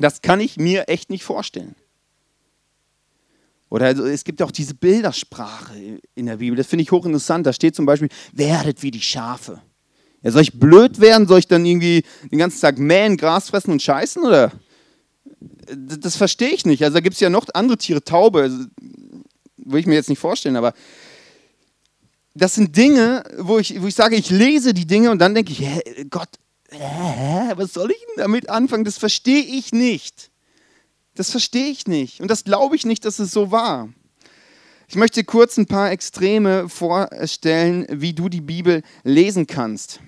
Das 0.00 0.22
kann 0.22 0.40
ich 0.40 0.56
mir 0.56 0.88
echt 0.88 1.10
nicht 1.10 1.24
vorstellen. 1.24 1.74
Oder 3.68 3.86
also, 3.86 4.04
es 4.04 4.24
gibt 4.24 4.42
auch 4.42 4.50
diese 4.50 4.74
Bildersprache 4.74 6.00
in 6.14 6.26
der 6.26 6.38
Bibel, 6.38 6.56
das 6.56 6.66
finde 6.66 6.82
ich 6.82 6.90
hochinteressant. 6.90 7.46
Da 7.46 7.52
steht 7.52 7.76
zum 7.76 7.86
Beispiel, 7.86 8.08
werdet 8.32 8.82
wie 8.82 8.90
die 8.90 9.00
Schafe. 9.00 9.62
Ja, 10.22 10.32
soll 10.32 10.42
ich 10.42 10.58
blöd 10.58 11.00
werden? 11.00 11.28
Soll 11.28 11.38
ich 11.38 11.46
dann 11.46 11.64
irgendwie 11.64 12.02
den 12.30 12.38
ganzen 12.38 12.60
Tag 12.60 12.78
mähen, 12.78 13.16
Gras 13.16 13.50
fressen 13.50 13.70
und 13.70 13.80
scheißen? 13.80 14.24
Oder? 14.24 14.52
Das, 15.72 16.16
verstehe 16.16 16.50
ich 16.50 16.66
nicht. 16.66 16.82
Also 16.82 16.94
da 16.94 17.00
gibt 17.00 17.14
es 17.14 17.20
ja 17.20 17.30
noch 17.30 17.46
andere 17.54 17.78
Tiere, 17.78 18.02
Taube, 18.02 18.42
also, 18.42 18.64
will 19.56 19.80
ich 19.80 19.86
mir 19.86 19.94
jetzt 19.94 20.08
nicht 20.08 20.18
vorstellen, 20.18 20.56
aber 20.56 20.74
das 22.34 22.54
sind 22.54 22.76
Dinge, 22.76 23.22
wo 23.38 23.58
ich, 23.58 23.80
wo 23.80 23.86
ich 23.86 23.94
sage, 23.94 24.16
ich 24.16 24.30
lese 24.30 24.74
die 24.74 24.86
Dinge 24.86 25.10
und 25.10 25.18
dann 25.18 25.34
denke 25.34 25.52
ich, 25.52 26.10
Gott, 26.10 26.28
hä, 26.70 27.52
was 27.56 27.72
soll 27.72 27.90
ich 27.90 27.98
denn 27.98 28.16
damit 28.24 28.48
anfangen? 28.48 28.84
Das 28.84 28.98
verstehe 28.98 29.42
ich 29.42 29.72
nicht. 29.72 30.30
Das 31.14 31.30
verstehe 31.30 31.68
ich 31.68 31.86
nicht. 31.86 32.20
Und 32.20 32.30
das 32.30 32.44
glaube 32.44 32.76
ich 32.76 32.86
nicht, 32.86 33.04
dass 33.04 33.18
es 33.18 33.32
so 33.32 33.50
war. 33.50 33.88
Ich 34.88 34.96
möchte 34.96 35.22
kurz 35.22 35.56
ein 35.56 35.66
paar 35.66 35.90
Extreme 35.90 36.68
vorstellen, 36.68 37.86
wie 37.90 38.12
du 38.12 38.28
die 38.28 38.40
Bibel 38.40 38.82
lesen 39.04 39.46
kannst. 39.46 40.00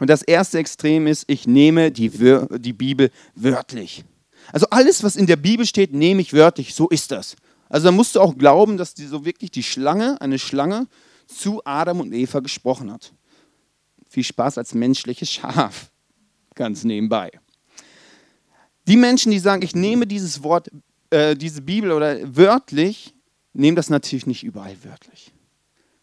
Und 0.00 0.08
das 0.08 0.22
erste 0.22 0.58
Extrem 0.58 1.06
ist, 1.06 1.24
ich 1.26 1.46
nehme 1.46 1.90
die, 1.90 2.10
die 2.10 2.72
Bibel 2.72 3.10
wörtlich. 3.34 4.04
Also 4.52 4.66
alles, 4.70 5.02
was 5.02 5.16
in 5.16 5.26
der 5.26 5.36
Bibel 5.36 5.66
steht, 5.66 5.92
nehme 5.92 6.20
ich 6.20 6.32
wörtlich. 6.32 6.74
So 6.74 6.88
ist 6.88 7.10
das. 7.10 7.36
Also 7.68 7.86
da 7.86 7.92
musst 7.92 8.14
du 8.14 8.20
auch 8.20 8.36
glauben, 8.36 8.76
dass 8.76 8.94
die 8.94 9.06
so 9.06 9.24
wirklich 9.24 9.50
die 9.50 9.62
Schlange, 9.62 10.20
eine 10.20 10.38
Schlange, 10.38 10.86
zu 11.26 11.62
Adam 11.64 12.00
und 12.00 12.12
Eva 12.12 12.40
gesprochen 12.40 12.92
hat. 12.92 13.12
Viel 14.08 14.24
Spaß 14.24 14.58
als 14.58 14.74
menschliches 14.74 15.30
Schaf, 15.30 15.90
ganz 16.54 16.84
nebenbei. 16.84 17.30
Die 18.86 18.96
Menschen, 18.96 19.32
die 19.32 19.38
sagen, 19.38 19.62
ich 19.62 19.74
nehme 19.74 20.06
dieses 20.06 20.42
Wort, 20.42 20.70
äh, 21.10 21.34
diese 21.34 21.62
Bibel 21.62 21.92
oder 21.92 22.18
wörtlich, 22.36 23.14
nehmen 23.52 23.76
das 23.76 23.88
natürlich 23.88 24.26
nicht 24.26 24.44
überall 24.44 24.76
wörtlich. 24.82 25.32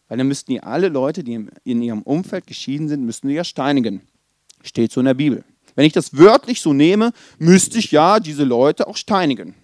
Weil 0.08 0.18
dann 0.18 0.28
müssten 0.28 0.52
ja 0.52 0.62
alle 0.64 0.88
Leute, 0.88 1.24
die 1.24 1.46
in 1.64 1.82
ihrem 1.82 2.02
Umfeld 2.02 2.46
geschieden 2.46 2.88
sind, 2.88 3.04
müssten 3.04 3.28
ja 3.30 3.44
steinigen. 3.44 4.02
Steht 4.62 4.92
so 4.92 5.00
in 5.00 5.06
der 5.06 5.14
Bibel. 5.14 5.44
Wenn 5.74 5.86
ich 5.86 5.92
das 5.92 6.16
wörtlich 6.16 6.60
so 6.60 6.72
nehme, 6.72 7.12
müsste 7.38 7.78
ich 7.78 7.92
ja 7.92 8.20
diese 8.20 8.44
Leute 8.44 8.86
auch 8.86 8.96
steinigen. 8.96 9.54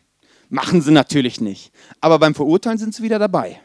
Machen 0.49 0.81
sie 0.81 0.93
natürlich 0.93 1.41
nicht. 1.41 1.71
Aber 2.01 2.19
beim 2.19 2.35
Verurteilen 2.35 2.79
sind 2.79 2.95
sie 2.95 3.03
wieder 3.03 3.19
dabei. 3.19 3.61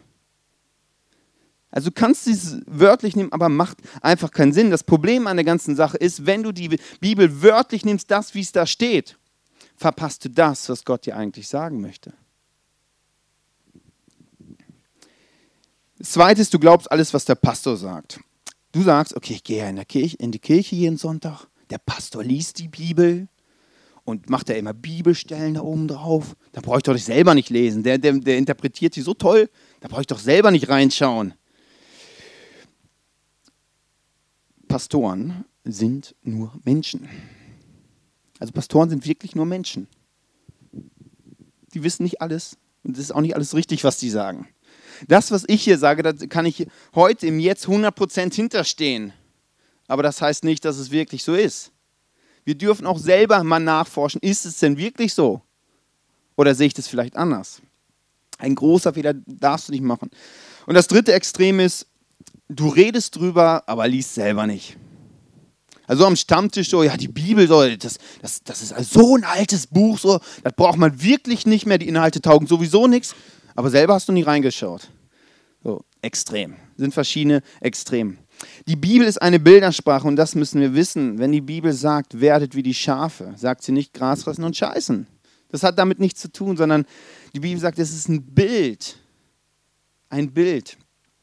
Also 1.73 1.89
du 1.89 1.95
kannst 1.95 2.27
es 2.27 2.57
wörtlich 2.67 3.15
nehmen, 3.15 3.31
aber 3.31 3.49
macht 3.49 3.79
einfach 4.03 4.29
keinen 4.29 4.53
Sinn. 4.53 4.69
Das 4.69 4.83
Problem 4.83 5.25
an 5.25 5.37
der 5.37 5.43
ganzen 5.43 5.75
Sache 5.75 5.97
ist, 5.97 6.27
wenn 6.27 6.43
du 6.43 6.51
die 6.51 6.77
Bibel 6.99 7.41
wörtlich 7.41 7.83
nimmst, 7.83 8.11
das, 8.11 8.35
wie 8.35 8.41
es 8.41 8.51
da 8.51 8.67
steht, 8.67 9.17
verpasst 9.75 10.23
du 10.23 10.29
das, 10.29 10.69
was 10.69 10.85
Gott 10.85 11.07
dir 11.07 11.17
eigentlich 11.17 11.47
sagen 11.47 11.81
möchte. 11.81 12.13
Das 15.97 16.11
Zweite 16.11 16.41
ist, 16.41 16.53
du 16.53 16.59
glaubst 16.59 16.91
alles, 16.91 17.11
was 17.11 17.25
der 17.25 17.33
Pastor 17.33 17.75
sagt. 17.75 18.19
Du 18.71 18.83
sagst, 18.83 19.15
okay, 19.15 19.33
ich 19.33 19.43
gehe 19.43 19.67
in, 19.67 19.75
der 19.75 19.85
Kirche, 19.85 20.17
in 20.17 20.31
die 20.31 20.37
Kirche 20.37 20.75
jeden 20.75 20.97
Sonntag, 20.97 21.47
der 21.71 21.79
Pastor 21.79 22.23
liest 22.23 22.59
die 22.59 22.67
Bibel 22.67 23.27
und 24.03 24.29
macht 24.29 24.49
ja 24.49 24.55
immer 24.55 24.73
Bibelstellen 24.73 25.55
da 25.55 25.61
oben 25.61 25.87
drauf. 25.87 26.35
Da 26.51 26.61
brauche 26.61 26.77
ich 26.77 26.83
doch 26.83 26.95
selber 26.99 27.33
nicht 27.33 27.49
lesen. 27.49 27.81
Der, 27.81 27.97
der, 27.97 28.13
der 28.13 28.37
interpretiert 28.37 28.95
die 28.95 29.01
so 29.01 29.15
toll, 29.15 29.49
da 29.79 29.87
brauche 29.87 30.01
ich 30.01 30.07
doch 30.07 30.19
selber 30.19 30.51
nicht 30.51 30.69
reinschauen. 30.69 31.33
Pastoren 34.73 35.45
sind 35.63 36.15
nur 36.23 36.51
Menschen. 36.65 37.07
Also 38.39 38.51
Pastoren 38.53 38.89
sind 38.89 39.05
wirklich 39.05 39.35
nur 39.35 39.45
Menschen. 39.45 39.87
Die 41.75 41.83
wissen 41.83 42.01
nicht 42.01 42.23
alles 42.23 42.57
und 42.83 42.97
es 42.97 43.03
ist 43.03 43.11
auch 43.11 43.21
nicht 43.21 43.35
alles 43.35 43.53
richtig, 43.53 43.83
was 43.83 43.99
die 43.99 44.09
sagen. 44.09 44.47
Das, 45.07 45.29
was 45.29 45.43
ich 45.47 45.63
hier 45.63 45.77
sage, 45.77 46.01
da 46.01 46.13
kann 46.25 46.47
ich 46.47 46.65
heute 46.95 47.27
im 47.27 47.39
Jetzt 47.39 47.67
100% 47.67 48.33
hinterstehen. 48.33 49.13
Aber 49.87 50.01
das 50.01 50.23
heißt 50.23 50.43
nicht, 50.43 50.65
dass 50.65 50.79
es 50.79 50.89
wirklich 50.89 51.23
so 51.23 51.35
ist. 51.35 51.71
Wir 52.43 52.55
dürfen 52.55 52.87
auch 52.87 52.97
selber 52.97 53.43
mal 53.43 53.59
nachforschen, 53.59 54.21
ist 54.23 54.43
es 54.43 54.57
denn 54.57 54.77
wirklich 54.77 55.13
so? 55.13 55.43
Oder 56.35 56.55
sehe 56.55 56.65
ich 56.65 56.73
das 56.73 56.87
vielleicht 56.87 57.15
anders? 57.15 57.61
Ein 58.39 58.55
großer 58.55 58.95
Fehler 58.95 59.13
darfst 59.27 59.67
du 59.67 59.71
nicht 59.71 59.83
machen. 59.83 60.09
Und 60.65 60.73
das 60.73 60.87
dritte 60.87 61.13
Extrem 61.13 61.59
ist, 61.59 61.85
du 62.53 62.69
redest 62.69 63.15
drüber, 63.15 63.63
aber 63.67 63.87
liest 63.87 64.13
selber 64.13 64.47
nicht. 64.47 64.77
Also 65.85 66.05
am 66.05 66.15
Stammtisch 66.15 66.69
so, 66.69 66.81
ja, 66.81 66.95
die 66.95 67.09
Bibel, 67.09 67.47
so, 67.47 67.67
das, 67.75 67.97
das, 68.21 68.43
das 68.43 68.61
ist 68.61 68.93
so 68.93 69.17
ein 69.17 69.25
altes 69.25 69.67
Buch, 69.67 69.99
so, 69.99 70.19
das 70.43 70.53
braucht 70.53 70.77
man 70.77 71.01
wirklich 71.01 71.45
nicht 71.45 71.65
mehr, 71.65 71.77
die 71.77 71.87
Inhalte 71.87 72.21
taugen 72.21 72.47
sowieso 72.47 72.87
nichts, 72.87 73.15
aber 73.55 73.69
selber 73.69 73.93
hast 73.93 74.07
du 74.07 74.13
nie 74.13 74.23
reingeschaut. 74.23 74.89
So, 75.63 75.83
extrem. 76.01 76.55
Sind 76.77 76.93
verschiedene 76.93 77.41
Extreme. 77.59 78.17
Die 78.67 78.75
Bibel 78.75 79.07
ist 79.07 79.21
eine 79.21 79.39
Bildersprache 79.39 80.07
und 80.07 80.15
das 80.15 80.35
müssen 80.35 80.59
wir 80.59 80.73
wissen. 80.73 81.19
Wenn 81.19 81.31
die 81.31 81.41
Bibel 81.41 81.71
sagt, 81.71 82.19
werdet 82.19 82.55
wie 82.55 82.63
die 82.63 82.73
Schafe, 82.73 83.33
sagt 83.37 83.63
sie 83.63 83.71
nicht 83.71 83.93
Gras 83.93 84.23
fressen 84.23 84.43
und 84.43 84.57
scheißen. 84.57 85.07
Das 85.49 85.63
hat 85.63 85.77
damit 85.77 85.99
nichts 85.99 86.19
zu 86.19 86.31
tun, 86.31 86.57
sondern 86.57 86.85
die 87.33 87.39
Bibel 87.39 87.59
sagt, 87.59 87.77
es 87.79 87.93
ist 87.93 88.09
ein 88.09 88.23
Bild. 88.23 88.97
Ein 90.09 90.33
Bild. 90.33 90.77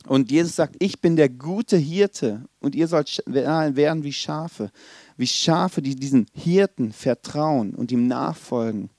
Und 0.06 0.30
Jesus 0.30 0.56
sagt, 0.56 0.76
ich 0.78 1.00
bin 1.00 1.16
der 1.16 1.28
gute 1.28 1.76
Hirte 1.76 2.44
und 2.58 2.74
ihr 2.74 2.88
sollt 2.88 3.22
werden 3.26 4.02
wie 4.02 4.12
Schafe. 4.12 4.70
Wie 5.16 5.26
Schafe, 5.26 5.82
die 5.82 5.94
diesen 5.94 6.26
Hirten 6.32 6.92
vertrauen 6.92 7.74
und 7.74 7.92
ihm 7.92 8.06
nachfolgen 8.06 8.90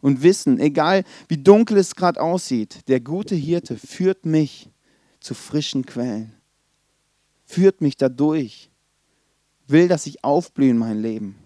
und 0.00 0.22
wissen, 0.22 0.58
egal 0.58 1.04
wie 1.28 1.36
dunkel 1.36 1.76
es 1.76 1.94
gerade 1.94 2.20
aussieht, 2.20 2.88
der 2.88 3.00
gute 3.00 3.34
Hirte 3.34 3.76
führt 3.76 4.24
mich 4.24 4.70
zu 5.20 5.34
frischen 5.34 5.84
Quellen, 5.84 6.32
führt 7.44 7.80
mich 7.80 7.96
dadurch, 7.96 8.70
will, 9.66 9.88
dass 9.88 10.06
ich 10.06 10.24
aufblühe 10.24 10.70
in 10.70 10.78
mein 10.78 11.02
Leben. 11.02 11.36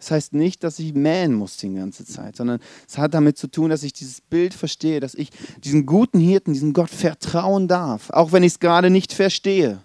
Das 0.00 0.10
heißt 0.10 0.32
nicht, 0.32 0.64
dass 0.64 0.78
ich 0.78 0.94
mähen 0.94 1.34
muss 1.34 1.58
die 1.58 1.72
ganze 1.72 2.06
Zeit, 2.06 2.34
sondern 2.34 2.58
es 2.88 2.96
hat 2.96 3.12
damit 3.12 3.36
zu 3.36 3.48
tun, 3.48 3.68
dass 3.68 3.82
ich 3.82 3.92
dieses 3.92 4.22
Bild 4.22 4.54
verstehe, 4.54 4.98
dass 4.98 5.14
ich 5.14 5.28
diesen 5.62 5.84
guten 5.84 6.18
Hirten, 6.18 6.54
diesem 6.54 6.72
Gott 6.72 6.88
vertrauen 6.88 7.68
darf. 7.68 8.08
Auch 8.08 8.32
wenn 8.32 8.42
ich 8.42 8.54
es 8.54 8.60
gerade 8.60 8.88
nicht 8.88 9.12
verstehe, 9.12 9.82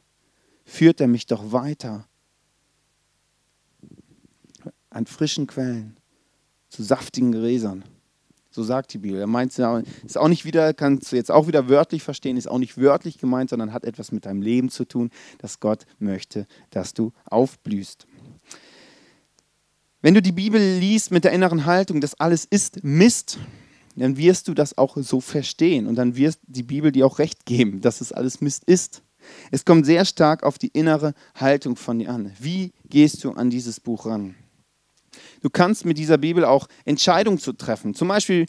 führt 0.63 1.01
er 1.01 1.07
mich 1.07 1.25
doch 1.25 1.51
weiter 1.51 2.07
an 4.89 5.05
frischen 5.05 5.47
Quellen, 5.47 5.97
zu 6.69 6.81
saftigen 6.81 7.33
Gräsern. 7.33 7.83
So 8.49 8.63
sagt 8.63 8.93
die 8.93 8.99
Bibel. 8.99 9.19
Er 9.19 9.27
meint 9.27 9.51
es 9.51 9.59
ist 10.05 10.17
auch 10.17 10.29
nicht 10.29 10.45
wieder, 10.45 10.73
kannst 10.73 11.11
du 11.11 11.17
jetzt 11.17 11.29
auch 11.29 11.47
wieder 11.47 11.67
wörtlich 11.67 12.03
verstehen, 12.03 12.37
ist 12.37 12.47
auch 12.47 12.57
nicht 12.57 12.77
wörtlich 12.77 13.17
gemeint, 13.17 13.49
sondern 13.49 13.73
hat 13.73 13.83
etwas 13.83 14.13
mit 14.13 14.25
deinem 14.25 14.41
Leben 14.41 14.69
zu 14.69 14.85
tun, 14.85 15.11
dass 15.39 15.59
Gott 15.59 15.85
möchte, 15.99 16.47
dass 16.69 16.93
du 16.93 17.11
aufblühst. 17.25 18.07
Wenn 20.05 20.13
du 20.13 20.21
die 20.21 20.31
Bibel 20.31 20.61
liest 20.61 21.09
mit 21.09 21.23
der 21.23 21.31
inneren 21.31 21.65
Haltung, 21.65 21.99
dass 21.99 22.13
alles 22.19 22.45
ist 22.45 22.83
Mist, 22.83 23.39
dann 23.95 24.17
wirst 24.17 24.47
du 24.47 24.53
das 24.53 24.77
auch 24.77 24.97
so 24.97 25.19
verstehen 25.19 25.87
und 25.87 25.95
dann 25.95 26.15
wird 26.15 26.37
die 26.43 26.61
Bibel 26.61 26.91
dir 26.91 27.07
auch 27.07 27.17
recht 27.17 27.47
geben, 27.47 27.81
dass 27.81 28.01
es 28.01 28.11
alles 28.11 28.39
Mist 28.39 28.65
ist. 28.65 29.01
Es 29.49 29.65
kommt 29.65 29.87
sehr 29.87 30.05
stark 30.05 30.43
auf 30.43 30.59
die 30.59 30.67
innere 30.67 31.15
Haltung 31.33 31.75
von 31.75 31.97
dir 31.97 32.11
an. 32.11 32.31
Wie 32.39 32.71
gehst 32.87 33.23
du 33.23 33.31
an 33.31 33.49
dieses 33.49 33.79
Buch 33.79 34.05
ran? 34.05 34.35
Du 35.41 35.49
kannst 35.49 35.85
mit 35.85 35.97
dieser 35.97 36.19
Bibel 36.19 36.45
auch 36.45 36.67
Entscheidungen 36.85 37.39
zu 37.39 37.53
treffen. 37.53 37.95
Zum 37.95 38.07
Beispiel, 38.07 38.45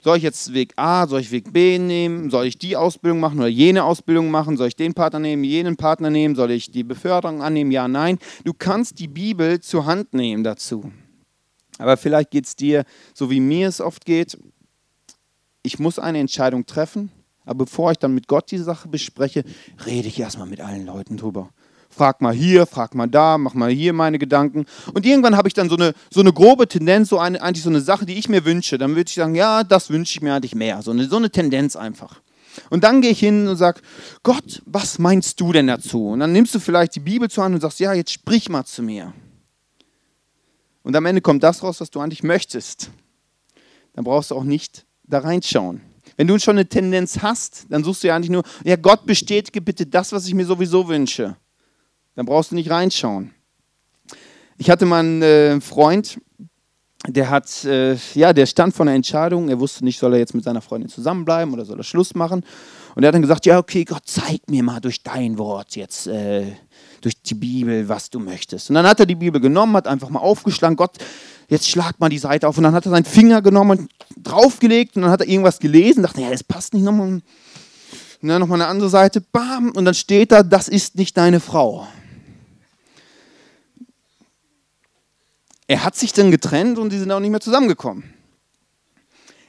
soll 0.00 0.16
ich 0.16 0.22
jetzt 0.22 0.54
Weg 0.54 0.72
A, 0.76 1.06
soll 1.06 1.20
ich 1.20 1.30
Weg 1.32 1.52
B 1.52 1.78
nehmen? 1.78 2.30
Soll 2.30 2.46
ich 2.46 2.58
die 2.58 2.76
Ausbildung 2.76 3.20
machen 3.20 3.38
oder 3.38 3.48
jene 3.48 3.84
Ausbildung 3.84 4.30
machen? 4.30 4.56
Soll 4.56 4.68
ich 4.68 4.76
den 4.76 4.94
Partner 4.94 5.18
nehmen, 5.18 5.44
jenen 5.44 5.76
Partner 5.76 6.10
nehmen? 6.10 6.36
Soll 6.36 6.52
ich 6.52 6.70
die 6.70 6.84
Beförderung 6.84 7.42
annehmen? 7.42 7.70
Ja, 7.72 7.88
nein. 7.88 8.18
Du 8.44 8.52
kannst 8.54 9.00
die 9.00 9.08
Bibel 9.08 9.60
zur 9.60 9.86
Hand 9.86 10.14
nehmen 10.14 10.44
dazu. 10.44 10.92
Aber 11.78 11.96
vielleicht 11.96 12.30
geht 12.30 12.46
es 12.46 12.56
dir 12.56 12.84
so, 13.14 13.30
wie 13.30 13.40
mir 13.40 13.68
es 13.68 13.80
oft 13.80 14.04
geht. 14.04 14.38
Ich 15.62 15.78
muss 15.78 15.98
eine 15.98 16.18
Entscheidung 16.18 16.66
treffen, 16.66 17.10
aber 17.44 17.64
bevor 17.64 17.90
ich 17.90 17.98
dann 17.98 18.14
mit 18.14 18.28
Gott 18.28 18.50
die 18.50 18.58
Sache 18.58 18.88
bespreche, 18.88 19.44
rede 19.84 20.08
ich 20.08 20.18
erstmal 20.18 20.46
mit 20.46 20.60
allen 20.60 20.86
Leuten 20.86 21.16
drüber 21.16 21.50
frag 21.88 22.20
mal 22.20 22.34
hier, 22.34 22.66
frag 22.66 22.94
mal 22.94 23.08
da, 23.08 23.38
mach 23.38 23.54
mal 23.54 23.70
hier 23.70 23.92
meine 23.92 24.18
Gedanken. 24.18 24.66
Und 24.94 25.04
irgendwann 25.04 25.36
habe 25.36 25.48
ich 25.48 25.54
dann 25.54 25.68
so 25.68 25.76
eine, 25.76 25.94
so 26.12 26.20
eine 26.20 26.32
grobe 26.32 26.68
Tendenz, 26.68 27.08
so 27.08 27.18
eine, 27.18 27.42
eigentlich 27.42 27.64
so 27.64 27.70
eine 27.70 27.80
Sache, 27.80 28.06
die 28.06 28.14
ich 28.14 28.28
mir 28.28 28.44
wünsche. 28.44 28.78
Dann 28.78 28.90
würde 28.90 29.08
ich 29.08 29.14
sagen, 29.14 29.34
ja, 29.34 29.64
das 29.64 29.90
wünsche 29.90 30.12
ich 30.12 30.22
mir 30.22 30.34
eigentlich 30.34 30.54
mehr. 30.54 30.82
So 30.82 30.90
eine, 30.90 31.06
so 31.08 31.16
eine 31.16 31.30
Tendenz 31.30 31.76
einfach. 31.76 32.20
Und 32.70 32.84
dann 32.84 33.00
gehe 33.00 33.10
ich 33.10 33.20
hin 33.20 33.46
und 33.48 33.56
sage, 33.56 33.80
Gott, 34.22 34.62
was 34.66 34.98
meinst 34.98 35.40
du 35.40 35.52
denn 35.52 35.66
dazu? 35.66 36.08
Und 36.08 36.20
dann 36.20 36.32
nimmst 36.32 36.54
du 36.54 36.60
vielleicht 36.60 36.94
die 36.94 37.00
Bibel 37.00 37.30
zur 37.30 37.44
Hand 37.44 37.54
und 37.54 37.60
sagst, 37.60 37.80
ja, 37.80 37.92
jetzt 37.92 38.12
sprich 38.12 38.48
mal 38.48 38.64
zu 38.64 38.82
mir. 38.82 39.12
Und 40.82 40.96
am 40.96 41.06
Ende 41.06 41.20
kommt 41.20 41.42
das 41.42 41.62
raus, 41.62 41.80
was 41.80 41.90
du 41.90 42.00
eigentlich 42.00 42.22
möchtest. 42.22 42.90
Dann 43.92 44.04
brauchst 44.04 44.30
du 44.30 44.34
auch 44.34 44.44
nicht 44.44 44.86
da 45.04 45.18
reinschauen. 45.18 45.80
Wenn 46.16 46.26
du 46.26 46.38
schon 46.38 46.56
eine 46.56 46.68
Tendenz 46.68 47.20
hast, 47.22 47.66
dann 47.68 47.84
suchst 47.84 48.02
du 48.02 48.08
ja 48.08 48.16
eigentlich 48.16 48.30
nur, 48.30 48.42
ja, 48.64 48.76
Gott 48.76 49.06
bestätige 49.06 49.60
bitte 49.60 49.86
das, 49.86 50.12
was 50.12 50.26
ich 50.26 50.34
mir 50.34 50.46
sowieso 50.46 50.88
wünsche. 50.88 51.36
Dann 52.18 52.26
brauchst 52.26 52.50
du 52.50 52.56
nicht 52.56 52.68
reinschauen. 52.68 53.30
Ich 54.56 54.70
hatte 54.70 54.86
mal 54.86 54.98
einen 54.98 55.22
äh, 55.22 55.60
Freund, 55.60 56.18
der 57.06 57.30
hat, 57.30 57.64
äh, 57.64 57.94
ja, 58.14 58.32
der 58.32 58.46
stand 58.46 58.74
vor 58.74 58.84
einer 58.84 58.96
Entscheidung. 58.96 59.48
Er 59.48 59.60
wusste 59.60 59.84
nicht, 59.84 60.00
soll 60.00 60.14
er 60.14 60.18
jetzt 60.18 60.34
mit 60.34 60.42
seiner 60.42 60.60
Freundin 60.60 60.88
zusammenbleiben 60.88 61.54
oder 61.54 61.64
soll 61.64 61.78
er 61.78 61.84
Schluss 61.84 62.16
machen. 62.16 62.44
Und 62.96 63.04
er 63.04 63.06
hat 63.06 63.14
dann 63.14 63.22
gesagt, 63.22 63.46
ja, 63.46 63.56
okay, 63.56 63.84
Gott, 63.84 64.02
zeig 64.04 64.50
mir 64.50 64.64
mal 64.64 64.80
durch 64.80 65.04
dein 65.04 65.38
Wort 65.38 65.76
jetzt, 65.76 66.08
äh, 66.08 66.46
durch 67.02 67.22
die 67.22 67.34
Bibel, 67.34 67.88
was 67.88 68.10
du 68.10 68.18
möchtest. 68.18 68.68
Und 68.68 68.74
dann 68.74 68.88
hat 68.88 68.98
er 68.98 69.06
die 69.06 69.14
Bibel 69.14 69.40
genommen, 69.40 69.76
hat 69.76 69.86
einfach 69.86 70.08
mal 70.08 70.18
aufgeschlagen, 70.18 70.74
Gott, 70.74 70.98
jetzt 71.46 71.68
schlag 71.68 72.00
mal 72.00 72.08
die 72.08 72.18
Seite 72.18 72.48
auf. 72.48 72.56
Und 72.56 72.64
dann 72.64 72.74
hat 72.74 72.84
er 72.84 72.90
seinen 72.90 73.04
Finger 73.04 73.42
genommen 73.42 73.78
und 73.78 73.90
draufgelegt 74.16 74.96
und 74.96 75.02
dann 75.02 75.12
hat 75.12 75.20
er 75.20 75.28
irgendwas 75.28 75.60
gelesen, 75.60 76.02
dachte, 76.02 76.20
ja, 76.20 76.30
das 76.30 76.42
passt 76.42 76.74
nicht 76.74 76.82
nochmal. 76.82 77.06
Und 77.10 77.22
dann 78.22 78.40
nochmal 78.40 78.60
eine 78.60 78.68
andere 78.68 78.88
Seite, 78.88 79.20
bam, 79.20 79.70
und 79.70 79.84
dann 79.84 79.94
steht 79.94 80.32
da, 80.32 80.42
das 80.42 80.66
ist 80.66 80.96
nicht 80.96 81.16
deine 81.16 81.38
Frau. 81.38 81.86
Er 85.68 85.84
hat 85.84 85.94
sich 85.94 86.14
dann 86.14 86.30
getrennt 86.30 86.78
und 86.78 86.90
die 86.90 86.98
sind 86.98 87.12
auch 87.12 87.20
nicht 87.20 87.30
mehr 87.30 87.40
zusammengekommen. 87.40 88.14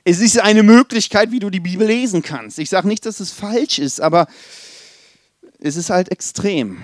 Es 0.03 0.19
ist 0.19 0.37
eine 0.39 0.63
Möglichkeit, 0.63 1.31
wie 1.31 1.39
du 1.39 1.49
die 1.49 1.61
Bibel 1.61 1.87
lesen 1.87 2.21
kannst. 2.21 2.59
Ich 2.59 2.69
sage 2.69 2.87
nicht, 2.87 3.05
dass 3.05 3.19
es 3.21 3.31
falsch 3.31 3.79
ist, 3.79 4.01
aber 4.01 4.27
es 5.59 5.77
ist 5.77 5.89
halt 5.89 6.11
extrem. 6.11 6.81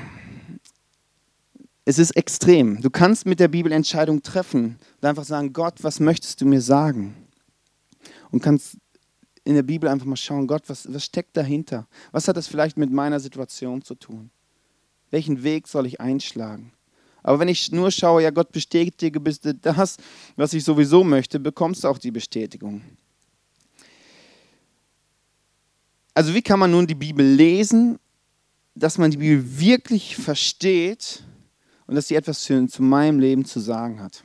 Es 1.83 1.99
ist 1.99 2.11
extrem. 2.11 2.81
Du 2.81 2.89
kannst 2.89 3.25
mit 3.25 3.39
der 3.39 3.49
Bibel 3.49 3.71
Entscheidungen 3.71 4.23
treffen 4.23 4.79
und 5.01 5.07
einfach 5.07 5.25
sagen, 5.25 5.53
Gott, 5.53 5.83
was 5.83 5.99
möchtest 5.99 6.39
du 6.39 6.45
mir 6.45 6.61
sagen? 6.61 7.13
Und 8.31 8.41
kannst 8.41 8.77
in 9.43 9.55
der 9.55 9.63
Bibel 9.63 9.89
einfach 9.89 10.05
mal 10.05 10.15
schauen, 10.15 10.47
Gott, 10.47 10.63
was, 10.67 10.91
was 10.91 11.03
steckt 11.03 11.35
dahinter? 11.35 11.87
Was 12.11 12.27
hat 12.27 12.37
das 12.37 12.47
vielleicht 12.47 12.77
mit 12.77 12.91
meiner 12.91 13.19
Situation 13.19 13.81
zu 13.83 13.95
tun? 13.95 14.31
Welchen 15.11 15.43
Weg 15.43 15.67
soll 15.67 15.85
ich 15.85 15.99
einschlagen? 15.99 16.71
Aber 17.25 17.39
wenn 17.39 17.47
ich 17.47 17.71
nur 17.71 17.89
schaue, 17.89 18.21
ja 18.21 18.29
Gott 18.29 18.51
bestätige 18.51 19.19
bist 19.19 19.49
das, 19.63 19.97
was 20.35 20.53
ich 20.53 20.63
sowieso 20.63 21.03
möchte, 21.03 21.39
bekommst 21.39 21.83
du 21.83 21.87
auch 21.87 21.97
die 21.97 22.11
Bestätigung. 22.11 22.83
Also 26.13 26.35
wie 26.35 26.43
kann 26.43 26.59
man 26.59 26.69
nun 26.69 26.85
die 26.85 26.93
Bibel 26.93 27.25
lesen, 27.25 27.97
dass 28.75 28.99
man 28.99 29.09
die 29.09 29.17
Bibel 29.17 29.59
wirklich 29.59 30.15
versteht 30.15 31.23
und 31.87 31.95
dass 31.95 32.09
sie 32.09 32.13
etwas 32.13 32.45
für, 32.45 32.67
zu 32.67 32.83
meinem 32.83 33.19
Leben 33.19 33.43
zu 33.43 33.59
sagen 33.59 33.99
hat? 33.99 34.23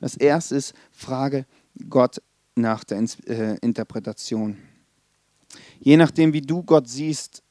Das 0.00 0.16
erste 0.16 0.56
ist, 0.56 0.74
frage 0.90 1.46
Gott 1.88 2.20
nach 2.56 2.82
der 2.82 3.04
äh, 3.28 3.56
Interpretation. 3.58 4.56
Je 5.78 5.96
nachdem, 5.96 6.32
wie 6.32 6.42
du 6.42 6.64
Gott 6.64 6.88
siehst, 6.88 7.44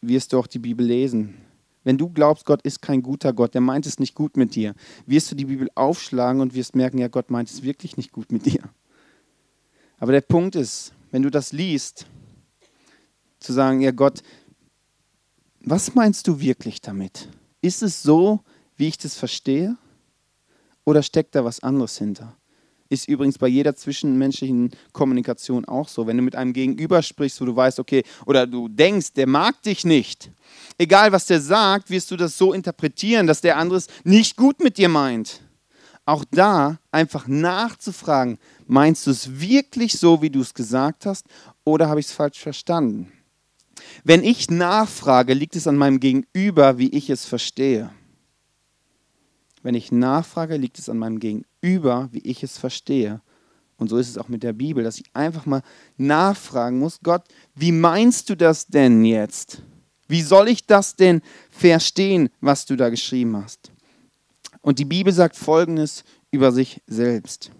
wirst 0.00 0.32
du 0.32 0.38
auch 0.38 0.46
die 0.46 0.60
Bibel 0.60 0.86
lesen. 0.86 1.41
Wenn 1.84 1.98
du 1.98 2.08
glaubst, 2.08 2.44
Gott 2.44 2.62
ist 2.62 2.80
kein 2.82 3.02
guter 3.02 3.32
Gott, 3.32 3.54
der 3.54 3.60
meint 3.60 3.86
es 3.86 3.98
nicht 3.98 4.14
gut 4.14 4.36
mit 4.36 4.54
dir, 4.54 4.74
wirst 5.06 5.30
du 5.30 5.34
die 5.34 5.46
Bibel 5.46 5.68
aufschlagen 5.74 6.40
und 6.40 6.54
wirst 6.54 6.76
merken, 6.76 6.98
ja, 6.98 7.08
Gott 7.08 7.30
meint 7.30 7.50
es 7.50 7.62
wirklich 7.62 7.96
nicht 7.96 8.12
gut 8.12 8.30
mit 8.30 8.46
dir. 8.46 8.62
Aber 9.98 10.12
der 10.12 10.20
Punkt 10.20 10.54
ist, 10.54 10.92
wenn 11.10 11.22
du 11.22 11.30
das 11.30 11.52
liest, 11.52 12.06
zu 13.40 13.52
sagen, 13.52 13.80
ja 13.80 13.90
Gott, 13.90 14.22
was 15.60 15.94
meinst 15.94 16.26
du 16.28 16.40
wirklich 16.40 16.80
damit? 16.80 17.28
Ist 17.60 17.82
es 17.82 18.02
so, 18.02 18.40
wie 18.76 18.88
ich 18.88 18.98
das 18.98 19.16
verstehe? 19.16 19.76
Oder 20.84 21.02
steckt 21.02 21.34
da 21.34 21.44
was 21.44 21.60
anderes 21.60 21.98
hinter? 21.98 22.36
Ist 22.92 23.08
übrigens 23.08 23.38
bei 23.38 23.48
jeder 23.48 23.74
zwischenmenschlichen 23.74 24.70
Kommunikation 24.92 25.64
auch 25.64 25.88
so. 25.88 26.06
Wenn 26.06 26.18
du 26.18 26.22
mit 26.22 26.36
einem 26.36 26.52
Gegenüber 26.52 27.00
sprichst, 27.00 27.40
wo 27.40 27.46
du 27.46 27.56
weißt, 27.56 27.78
okay, 27.78 28.02
oder 28.26 28.46
du 28.46 28.68
denkst, 28.68 29.14
der 29.14 29.26
mag 29.26 29.62
dich 29.62 29.86
nicht, 29.86 30.30
egal 30.76 31.10
was 31.10 31.24
der 31.24 31.40
sagt, 31.40 31.88
wirst 31.88 32.10
du 32.10 32.18
das 32.18 32.36
so 32.36 32.52
interpretieren, 32.52 33.26
dass 33.26 33.40
der 33.40 33.56
andere 33.56 33.78
es 33.78 33.86
nicht 34.04 34.36
gut 34.36 34.60
mit 34.60 34.76
dir 34.76 34.90
meint. 34.90 35.40
Auch 36.04 36.22
da 36.32 36.80
einfach 36.90 37.26
nachzufragen, 37.26 38.36
meinst 38.66 39.06
du 39.06 39.10
es 39.10 39.40
wirklich 39.40 39.94
so, 39.94 40.20
wie 40.20 40.28
du 40.28 40.42
es 40.42 40.52
gesagt 40.52 41.06
hast, 41.06 41.24
oder 41.64 41.88
habe 41.88 41.98
ich 41.98 42.06
es 42.08 42.12
falsch 42.12 42.40
verstanden? 42.40 43.10
Wenn 44.04 44.22
ich 44.22 44.50
nachfrage, 44.50 45.32
liegt 45.32 45.56
es 45.56 45.66
an 45.66 45.76
meinem 45.76 45.98
Gegenüber, 45.98 46.76
wie 46.76 46.90
ich 46.90 47.08
es 47.08 47.24
verstehe. 47.24 47.88
Wenn 49.62 49.74
ich 49.74 49.92
nachfrage, 49.92 50.58
liegt 50.58 50.78
es 50.78 50.90
an 50.90 50.98
meinem 50.98 51.20
Gegenüber, 51.20 51.48
wie 51.62 52.18
ich 52.18 52.42
es 52.42 52.58
verstehe. 52.58 53.20
Und 53.78 53.88
so 53.88 53.96
ist 53.96 54.08
es 54.08 54.18
auch 54.18 54.28
mit 54.28 54.42
der 54.42 54.52
Bibel, 54.52 54.84
dass 54.84 54.98
ich 54.98 55.06
einfach 55.14 55.46
mal 55.46 55.62
nachfragen 55.96 56.78
muss, 56.78 57.00
Gott, 57.02 57.24
wie 57.54 57.72
meinst 57.72 58.28
du 58.28 58.36
das 58.36 58.66
denn 58.66 59.04
jetzt? 59.04 59.62
Wie 60.08 60.22
soll 60.22 60.48
ich 60.48 60.66
das 60.66 60.94
denn 60.94 61.22
verstehen, 61.50 62.28
was 62.40 62.66
du 62.66 62.76
da 62.76 62.90
geschrieben 62.90 63.36
hast? 63.36 63.72
Und 64.60 64.78
die 64.78 64.84
Bibel 64.84 65.12
sagt 65.12 65.36
Folgendes 65.36 66.04
über 66.30 66.52
sich 66.52 66.80
selbst. 66.86 67.50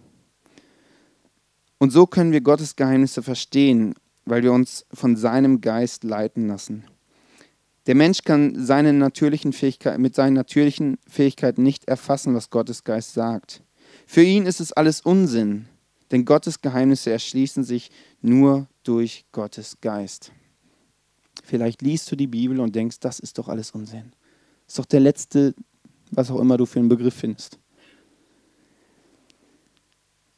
Und 1.79 1.91
so 1.91 2.07
können 2.07 2.33
wir 2.33 2.41
Gottes 2.41 2.77
Geheimnisse 2.77 3.23
verstehen, 3.23 3.95
weil 4.25 4.43
wir 4.43 4.53
uns 4.53 4.87
von 4.93 5.17
seinem 5.17 5.61
Geist 5.61 6.05
leiten 6.05 6.47
lassen. 6.47 6.85
Der 7.87 7.97
Mensch 7.97 8.23
kann 8.23 8.65
seine 8.65 8.93
natürlichen 8.93 9.53
mit 9.99 10.15
seinen 10.15 10.35
natürlichen 10.35 10.99
Fähigkeiten 11.09 11.65
nicht 11.65 11.89
erfassen, 11.89 12.35
was 12.35 12.51
Gottes 12.51 12.85
Geist 12.85 13.15
sagt. 13.15 13.63
Für 14.07 14.23
ihn 14.23 14.47
ist 14.47 14.61
es 14.61 14.73
alles 14.73 15.01
Unsinn, 15.01 15.67
denn 16.11 16.25
Gottes 16.25 16.61
Geheimnisse 16.61 17.11
erschließen 17.11 17.65
sich 17.65 17.91
nur 18.21 18.67
durch 18.83 19.25
Gottes 19.33 19.79
Geist. 19.81 20.33
Vielleicht 21.43 21.83
liest 21.83 22.11
du 22.13 22.17
die 22.17 22.27
Bibel 22.27 22.61
und 22.61 22.75
denkst, 22.75 23.01
das 23.01 23.19
ist 23.19 23.39
doch 23.39 23.49
alles 23.49 23.71
Unsinn. 23.71 24.13
Das 24.67 24.75
ist 24.75 24.79
doch 24.79 24.87
der 24.87 25.01
letzte, 25.01 25.55
was 26.11 26.31
auch 26.31 26.41
immer 26.41 26.57
du 26.57 26.67
für 26.67 26.79
einen 26.79 26.89
Begriff 26.89 27.15
findest. 27.15 27.59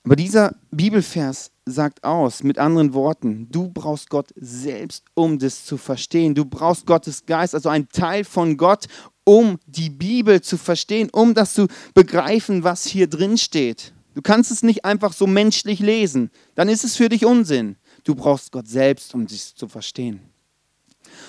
Aber 0.05 0.17
dieser 0.17 0.55
Bibelvers 0.71 1.51
sagt 1.65 2.05
aus, 2.05 2.43
mit 2.43 2.59
anderen 2.59 2.93
Worten, 2.93 3.49
du 3.51 3.71
brauchst 3.71 4.11
Gott 4.11 4.29
selbst, 4.37 5.05
um 5.15 5.39
das 5.39 5.65
zu 5.65 5.79
verstehen. 5.79 6.35
Du 6.35 6.45
brauchst 6.45 6.87
Gottes 6.87 7.25
Geist, 7.25 7.55
also 7.55 7.71
ein 7.71 7.89
Teil 7.89 8.25
von 8.25 8.59
Gott, 8.59 8.87
um 9.25 9.59
die 9.67 9.91
Bibel 9.91 10.41
zu 10.41 10.57
verstehen, 10.57 11.09
um 11.11 11.35
das 11.35 11.55
zu 11.55 11.67
begreifen, 11.95 12.65
was 12.65 12.87
hier 12.87 13.07
drin 13.07 13.39
steht. 13.39 13.93
Du 14.15 14.23
kannst 14.23 14.51
es 14.51 14.63
nicht 14.63 14.85
einfach 14.85 15.13
so 15.13 15.27
menschlich 15.27 15.81
lesen, 15.81 16.31
dann 16.55 16.69
ist 16.69 16.85
es 16.85 16.97
für 16.97 17.09
dich 17.09 17.25
Unsinn. 17.25 17.77
Du 18.05 18.15
brauchst 18.15 18.53
Gott 18.53 18.69
selbst, 18.69 19.15
um 19.15 19.27
dies 19.27 19.55
zu 19.55 19.67
verstehen. 19.67 20.21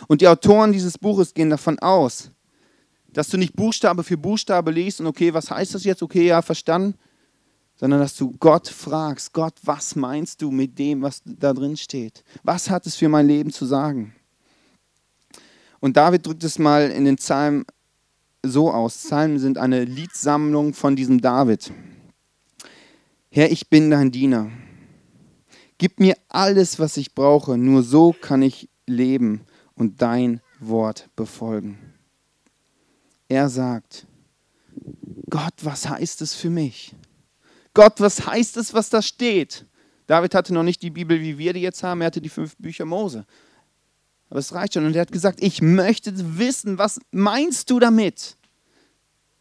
Und 0.08 0.22
die 0.22 0.28
Autoren 0.28 0.72
dieses 0.72 0.98
Buches 0.98 1.34
gehen 1.34 1.50
davon 1.50 1.80
aus, 1.80 2.32
dass 3.14 3.30
du 3.30 3.38
nicht 3.38 3.56
Buchstabe 3.56 4.04
für 4.04 4.18
Buchstabe 4.18 4.72
liest 4.72 5.00
und 5.00 5.08
okay, 5.08 5.34
was 5.34 5.50
heißt 5.50 5.74
das 5.74 5.86
jetzt? 5.86 6.04
Okay, 6.04 6.28
ja, 6.28 6.42
verstanden 6.42 6.96
sondern 7.76 8.00
dass 8.00 8.16
du 8.16 8.32
Gott 8.40 8.68
fragst, 8.68 9.34
Gott, 9.34 9.56
was 9.64 9.96
meinst 9.96 10.42
du 10.42 10.52
mit 10.52 10.80
dem, 10.80 11.02
was 11.02 11.22
da 11.26 11.54
drin 11.54 11.76
steht? 11.78 12.24
Was 12.44 12.70
hat 12.70 12.86
es 12.86 12.96
für 12.96 13.10
mein 13.10 13.28
Leben 13.28 13.52
zu 13.52 13.66
sagen? 13.66 14.16
Und 15.80 15.98
David 15.98 16.26
drückt 16.26 16.44
es 16.44 16.58
mal 16.58 16.90
in 16.90 17.06
den 17.06 17.18
Psalmen 17.18 17.66
so 18.48 18.72
aus. 18.72 18.98
Psalmen 18.98 19.40
sind 19.40 19.58
eine 19.58 19.84
Liedsammlung 19.84 20.74
von 20.74 20.96
diesem 20.96 21.22
David. 21.22 21.72
Herr, 23.30 23.52
ich 23.52 23.70
bin 23.70 23.90
dein 23.90 24.12
Diener. 24.12 24.50
Gib 25.78 26.00
mir 26.00 26.16
alles, 26.30 26.80
was 26.80 26.96
ich 26.98 27.14
brauche, 27.14 27.58
nur 27.58 27.84
so 27.84 28.14
kann 28.14 28.42
ich 28.42 28.70
leben 28.88 29.42
und 29.76 30.02
dein 30.02 30.42
Wort 30.60 31.10
befolgen. 31.16 31.78
Er 33.28 33.50
sagt, 33.50 34.08
Gott, 35.30 35.54
was 35.62 35.90
heißt 35.90 36.22
es 36.22 36.34
für 36.34 36.50
mich? 36.50 36.96
Gott, 37.74 38.00
was 38.00 38.26
heißt 38.26 38.56
es, 38.58 38.74
was 38.74 38.90
da 38.90 39.02
steht? 39.02 39.66
David 40.08 40.36
hatte 40.36 40.54
noch 40.54 40.64
nicht 40.64 40.82
die 40.82 40.92
Bibel, 40.92 41.20
wie 41.20 41.38
wir 41.38 41.52
die 41.52 41.62
jetzt 41.62 41.84
haben, 41.84 42.02
er 42.02 42.08
hatte 42.08 42.22
die 42.22 42.30
fünf 42.30 42.56
Bücher 42.58 42.86
Mose. 42.86 43.26
Aber 44.30 44.40
es 44.40 44.54
reicht 44.54 44.74
schon. 44.74 44.86
Und 44.86 44.96
er 44.96 45.02
hat 45.02 45.12
gesagt, 45.12 45.42
ich 45.42 45.62
möchte 45.62 46.12
wissen, 46.38 46.78
was 46.78 47.00
meinst 47.12 47.70
du 47.70 47.80
damit? 47.80 48.38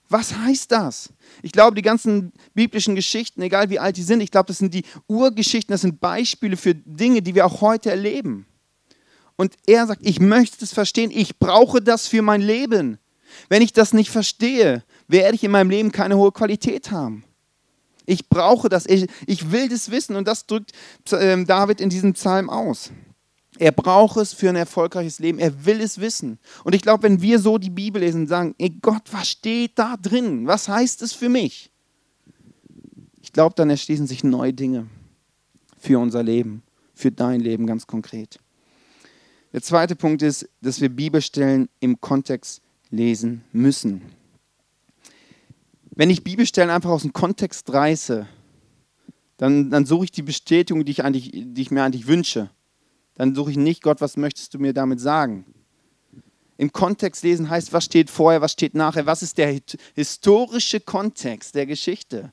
Was 0.09 0.37
heißt 0.37 0.71
das? 0.71 1.11
Ich 1.43 1.53
glaube, 1.53 1.75
die 1.75 1.83
ganzen 1.83 2.33
biblischen 2.55 2.95
Geschichten, 2.95 3.43
egal 3.43 3.71
wie 3.71 3.79
alt 3.79 3.97
die 3.97 4.03
sind, 4.03 4.21
ich 4.21 4.31
glaube, 4.31 4.49
das 4.49 4.59
sind 4.59 4.75
die 4.75 4.85
Urgeschichten, 5.09 5.73
das 5.73 5.81
sind 5.81 6.01
Beispiele 6.01 6.57
für 6.57 6.75
Dinge, 6.75 7.23
die 7.23 7.35
wir 7.35 7.47
auch 7.47 7.63
heute 7.63 7.91
erleben. 7.91 8.47
Und 9.37 9.55
er 9.67 9.87
sagt, 9.87 10.03
ich 10.05 10.21
möchte 10.21 10.65
es 10.65 10.73
verstehen, 10.73 11.11
ich 11.13 11.39
brauche 11.39 11.81
das 11.81 12.07
für 12.07 12.23
mein 12.23 12.41
Leben. 12.41 12.99
Wenn 13.49 13.63
ich 13.63 13.73
das 13.73 13.93
nicht 13.93 14.11
verstehe, 14.11 14.85
werde 15.09 15.35
ich 15.35 15.43
in 15.43 15.51
meinem 15.51 15.71
Leben 15.71 15.91
keine 15.91 16.17
hohe 16.17 16.31
Qualität 16.33 16.91
haben. 16.91 17.25
Ich 18.07 18.29
brauche 18.29 18.69
das, 18.69 18.87
ich, 18.87 19.09
ich 19.27 19.51
will 19.51 19.69
das 19.69 19.91
wissen 19.91 20.15
und 20.15 20.29
das 20.29 20.47
drückt 20.47 20.73
ähm, 21.13 21.47
David 21.47 21.81
in 21.81 21.89
diesem 21.89 22.13
Psalm 22.13 22.51
aus. 22.51 22.91
Er 23.59 23.73
braucht 23.73 24.17
es 24.17 24.33
für 24.33 24.49
ein 24.49 24.57
erfolgreiches 24.57 25.21
Leben. 25.21 25.39
Er 25.39 25.65
will 25.65 25.81
es 25.81 26.01
wissen. 26.01 26.39
Und 26.65 26.75
ich 26.75 26.83
glaube, 26.83 27.05
wenn 27.05 27.23
wir 27.23 27.39
so 27.39 27.59
die 27.59 27.71
Bibel 27.71 28.03
lesen 28.03 28.23
und 28.23 28.27
sagen, 28.27 28.55
ey 28.59 28.71
Gott, 28.83 29.03
was 29.13 29.29
steht 29.29 29.79
da 29.79 29.97
drin? 29.97 30.47
Was 30.47 30.69
heißt 30.69 31.03
es 31.03 31.13
für 31.13 31.29
mich? 31.29 31.71
Ich 33.23 33.33
glaube, 33.33 33.55
dann 33.57 33.71
erschließen 33.71 34.07
sich 34.07 34.25
neue 34.25 34.53
Dinge 34.53 34.87
für 35.79 35.99
unser 35.99 36.23
Leben, 36.23 36.63
für 36.95 37.13
dein 37.13 37.41
Leben 37.41 37.67
ganz 37.67 37.87
konkret. 37.87 38.39
Der 39.53 39.63
zweite 39.63 39.95
Punkt 39.95 40.23
ist, 40.23 40.49
dass 40.63 40.81
wir 40.81 40.89
Bibelstellen 40.89 41.69
im 41.79 42.01
Kontext 42.01 42.61
lesen 42.91 43.45
müssen. 43.53 44.03
Wenn 45.91 46.11
ich 46.11 46.25
Bibelstellen 46.25 46.71
einfach 46.71 46.91
aus 46.91 47.03
dem 47.03 47.13
Kontext 47.13 47.73
reiße, 47.73 48.27
dann, 49.37 49.71
dann 49.71 49.87
suche 49.87 50.07
ich 50.07 50.11
die 50.11 50.23
Bestätigung, 50.23 50.85
die 50.85 50.93
ich, 50.93 51.05
eigentlich, 51.05 51.31
die 51.33 51.63
ich 51.63 51.71
mir 51.71 51.85
eigentlich 51.85 52.09
wünsche. 52.09 52.51
Dann 53.15 53.35
suche 53.35 53.53
ich 53.53 53.57
nicht, 53.57 53.83
Gott, 53.83 54.01
was 54.01 54.17
möchtest 54.17 54.55
du 54.55 54.59
mir 54.59 54.73
damit 54.73 55.01
sagen? 55.01 55.45
Im 56.57 56.73
Kontext 56.73 57.25
lesen 57.25 57.51
heißt, 57.51 57.73
was 57.73 57.85
steht 57.85 58.11
vorher, 58.11 58.41
was 58.41 58.53
steht 58.53 58.75
nachher, 58.75 59.07
was 59.07 59.23
ist 59.23 59.39
der 59.39 59.61
historische 59.95 60.81
Kontext 60.81 61.55
der 61.55 61.67
Geschichte. 61.67 62.33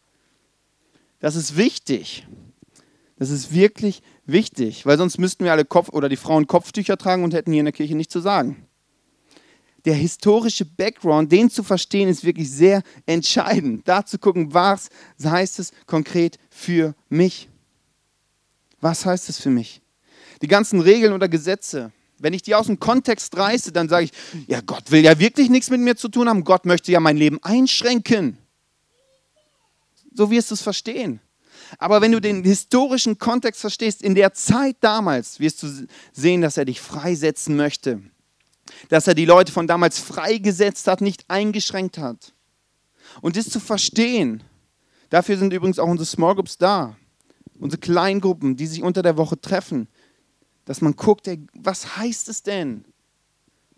Das 1.19 1.35
ist 1.35 1.57
wichtig. 1.57 2.27
Das 3.17 3.29
ist 3.29 3.53
wirklich 3.53 4.01
wichtig, 4.25 4.85
weil 4.85 4.97
sonst 4.97 5.19
müssten 5.19 5.43
wir 5.43 5.51
alle 5.51 5.65
Kopf 5.65 5.89
oder 5.89 6.09
die 6.09 6.17
Frauen 6.17 6.47
Kopftücher 6.47 6.97
tragen 6.97 7.23
und 7.23 7.33
hätten 7.33 7.51
hier 7.51 7.61
in 7.61 7.65
der 7.65 7.73
Kirche 7.73 7.95
nichts 7.95 8.13
zu 8.13 8.19
sagen 8.19 8.67
der 9.85 9.95
historische 9.95 10.65
Background, 10.65 11.31
den 11.31 11.49
zu 11.49 11.63
verstehen, 11.63 12.09
ist 12.09 12.23
wirklich 12.23 12.49
sehr 12.51 12.83
entscheidend. 13.05 13.87
Da 13.87 14.05
zu 14.05 14.19
gucken, 14.19 14.53
was 14.53 14.89
heißt 15.23 15.59
es 15.59 15.71
konkret 15.85 16.37
für 16.49 16.95
mich? 17.09 17.49
Was 18.79 19.05
heißt 19.05 19.29
das 19.29 19.39
für 19.39 19.49
mich? 19.49 19.81
Die 20.41 20.47
ganzen 20.47 20.79
Regeln 20.81 21.13
oder 21.13 21.29
Gesetze, 21.29 21.91
wenn 22.21 22.33
ich 22.33 22.43
die 22.43 22.55
aus 22.55 22.67
dem 22.67 22.79
Kontext 22.79 23.35
reiße, 23.35 23.71
dann 23.71 23.89
sage 23.89 24.05
ich, 24.05 24.11
ja, 24.47 24.61
Gott 24.61 24.91
will 24.91 25.03
ja 25.03 25.17
wirklich 25.19 25.49
nichts 25.49 25.69
mit 25.69 25.81
mir 25.81 25.95
zu 25.95 26.07
tun 26.07 26.29
haben. 26.29 26.43
Gott 26.43 26.65
möchte 26.65 26.91
ja 26.91 26.99
mein 26.99 27.17
Leben 27.17 27.39
einschränken. 27.41 28.37
So 30.13 30.29
wirst 30.29 30.51
du 30.51 30.55
es 30.55 30.61
verstehen. 30.61 31.19
Aber 31.77 32.01
wenn 32.01 32.11
du 32.11 32.19
den 32.19 32.43
historischen 32.43 33.17
Kontext 33.17 33.61
verstehst, 33.61 34.01
in 34.01 34.13
der 34.13 34.33
Zeit 34.33 34.77
damals 34.81 35.39
wirst 35.39 35.63
du 35.63 35.87
sehen, 36.11 36.41
dass 36.41 36.57
er 36.57 36.65
dich 36.65 36.81
freisetzen 36.81 37.55
möchte. 37.55 38.01
Dass 38.89 39.07
er 39.07 39.13
die 39.13 39.25
Leute 39.25 39.51
von 39.51 39.67
damals 39.67 39.99
freigesetzt 39.99 40.87
hat, 40.87 41.01
nicht 41.01 41.25
eingeschränkt 41.27 41.97
hat. 41.97 42.33
Und 43.21 43.35
das 43.35 43.49
zu 43.49 43.59
verstehen, 43.59 44.43
dafür 45.09 45.37
sind 45.37 45.53
übrigens 45.53 45.79
auch 45.79 45.87
unsere 45.87 46.05
Small 46.05 46.35
Groups 46.35 46.57
da. 46.57 46.95
Unsere 47.59 47.79
Kleingruppen, 47.79 48.55
die 48.55 48.67
sich 48.67 48.81
unter 48.81 49.01
der 49.01 49.17
Woche 49.17 49.39
treffen. 49.39 49.87
Dass 50.65 50.81
man 50.81 50.95
guckt, 50.95 51.29
was 51.53 51.97
heißt 51.97 52.29
es 52.29 52.43
denn, 52.43 52.85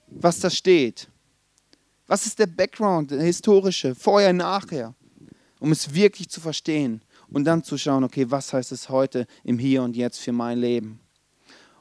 was 0.08 0.40
da 0.40 0.50
steht? 0.50 1.08
Was 2.08 2.26
ist 2.26 2.40
der 2.40 2.48
Background, 2.48 3.12
der 3.12 3.22
historische, 3.22 3.96
vorher, 3.96 4.34
nachher? 4.34 4.94
Um 5.60 5.72
es 5.72 5.94
wirklich 5.94 6.30
zu 6.30 6.42
verstehen 6.42 7.02
und 7.30 7.46
dann 7.46 7.64
zu 7.64 7.78
schauen, 7.78 8.04
okay, 8.04 8.30
was 8.30 8.52
heißt 8.52 8.72
es 8.74 8.90
heute 8.90 9.26
im 9.44 9.58
Hier 9.58 9.82
und 9.82 9.96
Jetzt 9.96 10.20
für 10.20 10.34
mein 10.34 10.58
Leben? 10.58 11.00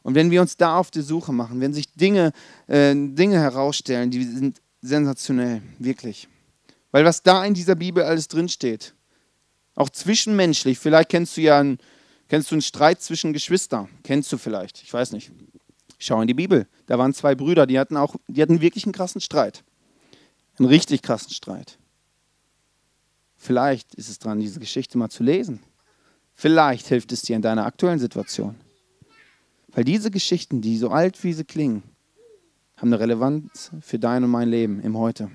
Und 0.02 0.14
wenn 0.14 0.30
wir 0.30 0.40
uns 0.40 0.56
da 0.56 0.78
auf 0.78 0.90
die 0.90 1.00
Suche 1.00 1.32
machen, 1.32 1.60
wenn 1.60 1.72
sich 1.72 1.92
Dinge, 1.92 2.32
äh, 2.66 2.94
Dinge 2.94 3.38
herausstellen, 3.38 4.10
die 4.10 4.24
sind 4.24 4.60
sensationell, 4.80 5.62
wirklich. 5.78 6.28
Weil 6.90 7.04
was 7.04 7.22
da 7.22 7.44
in 7.44 7.54
dieser 7.54 7.74
Bibel 7.74 8.02
alles 8.02 8.28
drinsteht, 8.28 8.94
auch 9.74 9.88
zwischenmenschlich, 9.88 10.78
vielleicht 10.78 11.08
kennst 11.08 11.36
du 11.36 11.40
ja 11.40 11.60
einen, 11.60 11.78
kennst 12.32 12.50
du 12.50 12.54
einen 12.54 12.62
Streit 12.62 13.02
zwischen 13.02 13.34
Geschwistern, 13.34 13.90
kennst 14.04 14.32
du 14.32 14.38
vielleicht, 14.38 14.82
ich 14.82 14.90
weiß 14.90 15.12
nicht. 15.12 15.30
Schau 15.98 16.18
in 16.22 16.26
die 16.26 16.32
Bibel, 16.32 16.66
da 16.86 16.96
waren 16.96 17.12
zwei 17.12 17.34
Brüder, 17.34 17.66
die 17.66 17.78
hatten 17.78 17.98
auch, 17.98 18.16
die 18.26 18.40
hatten 18.40 18.62
wirklich 18.62 18.84
einen 18.84 18.94
krassen 18.94 19.20
Streit. 19.20 19.62
Einen 20.58 20.66
richtig 20.66 21.02
krassen 21.02 21.30
Streit. 21.32 21.76
Vielleicht 23.36 23.94
ist 23.96 24.08
es 24.08 24.18
dran, 24.18 24.40
diese 24.40 24.60
Geschichte 24.60 24.96
mal 24.96 25.10
zu 25.10 25.22
lesen. 25.22 25.60
Vielleicht 26.34 26.86
hilft 26.86 27.12
es 27.12 27.20
dir 27.20 27.36
in 27.36 27.42
deiner 27.42 27.66
aktuellen 27.66 27.98
Situation. 27.98 28.54
Weil 29.68 29.84
diese 29.84 30.10
Geschichten, 30.10 30.62
die 30.62 30.78
so 30.78 30.88
alt 30.88 31.22
wie 31.24 31.34
sie 31.34 31.44
klingen, 31.44 31.82
haben 32.78 32.88
eine 32.88 33.00
Relevanz 33.00 33.72
für 33.82 33.98
dein 33.98 34.24
und 34.24 34.30
mein 34.30 34.48
Leben 34.48 34.80
im 34.80 34.96
Heute. 34.96 35.30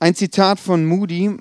Ein 0.00 0.16
Zitat 0.16 0.58
von 0.58 0.84
Moody. 0.84 1.36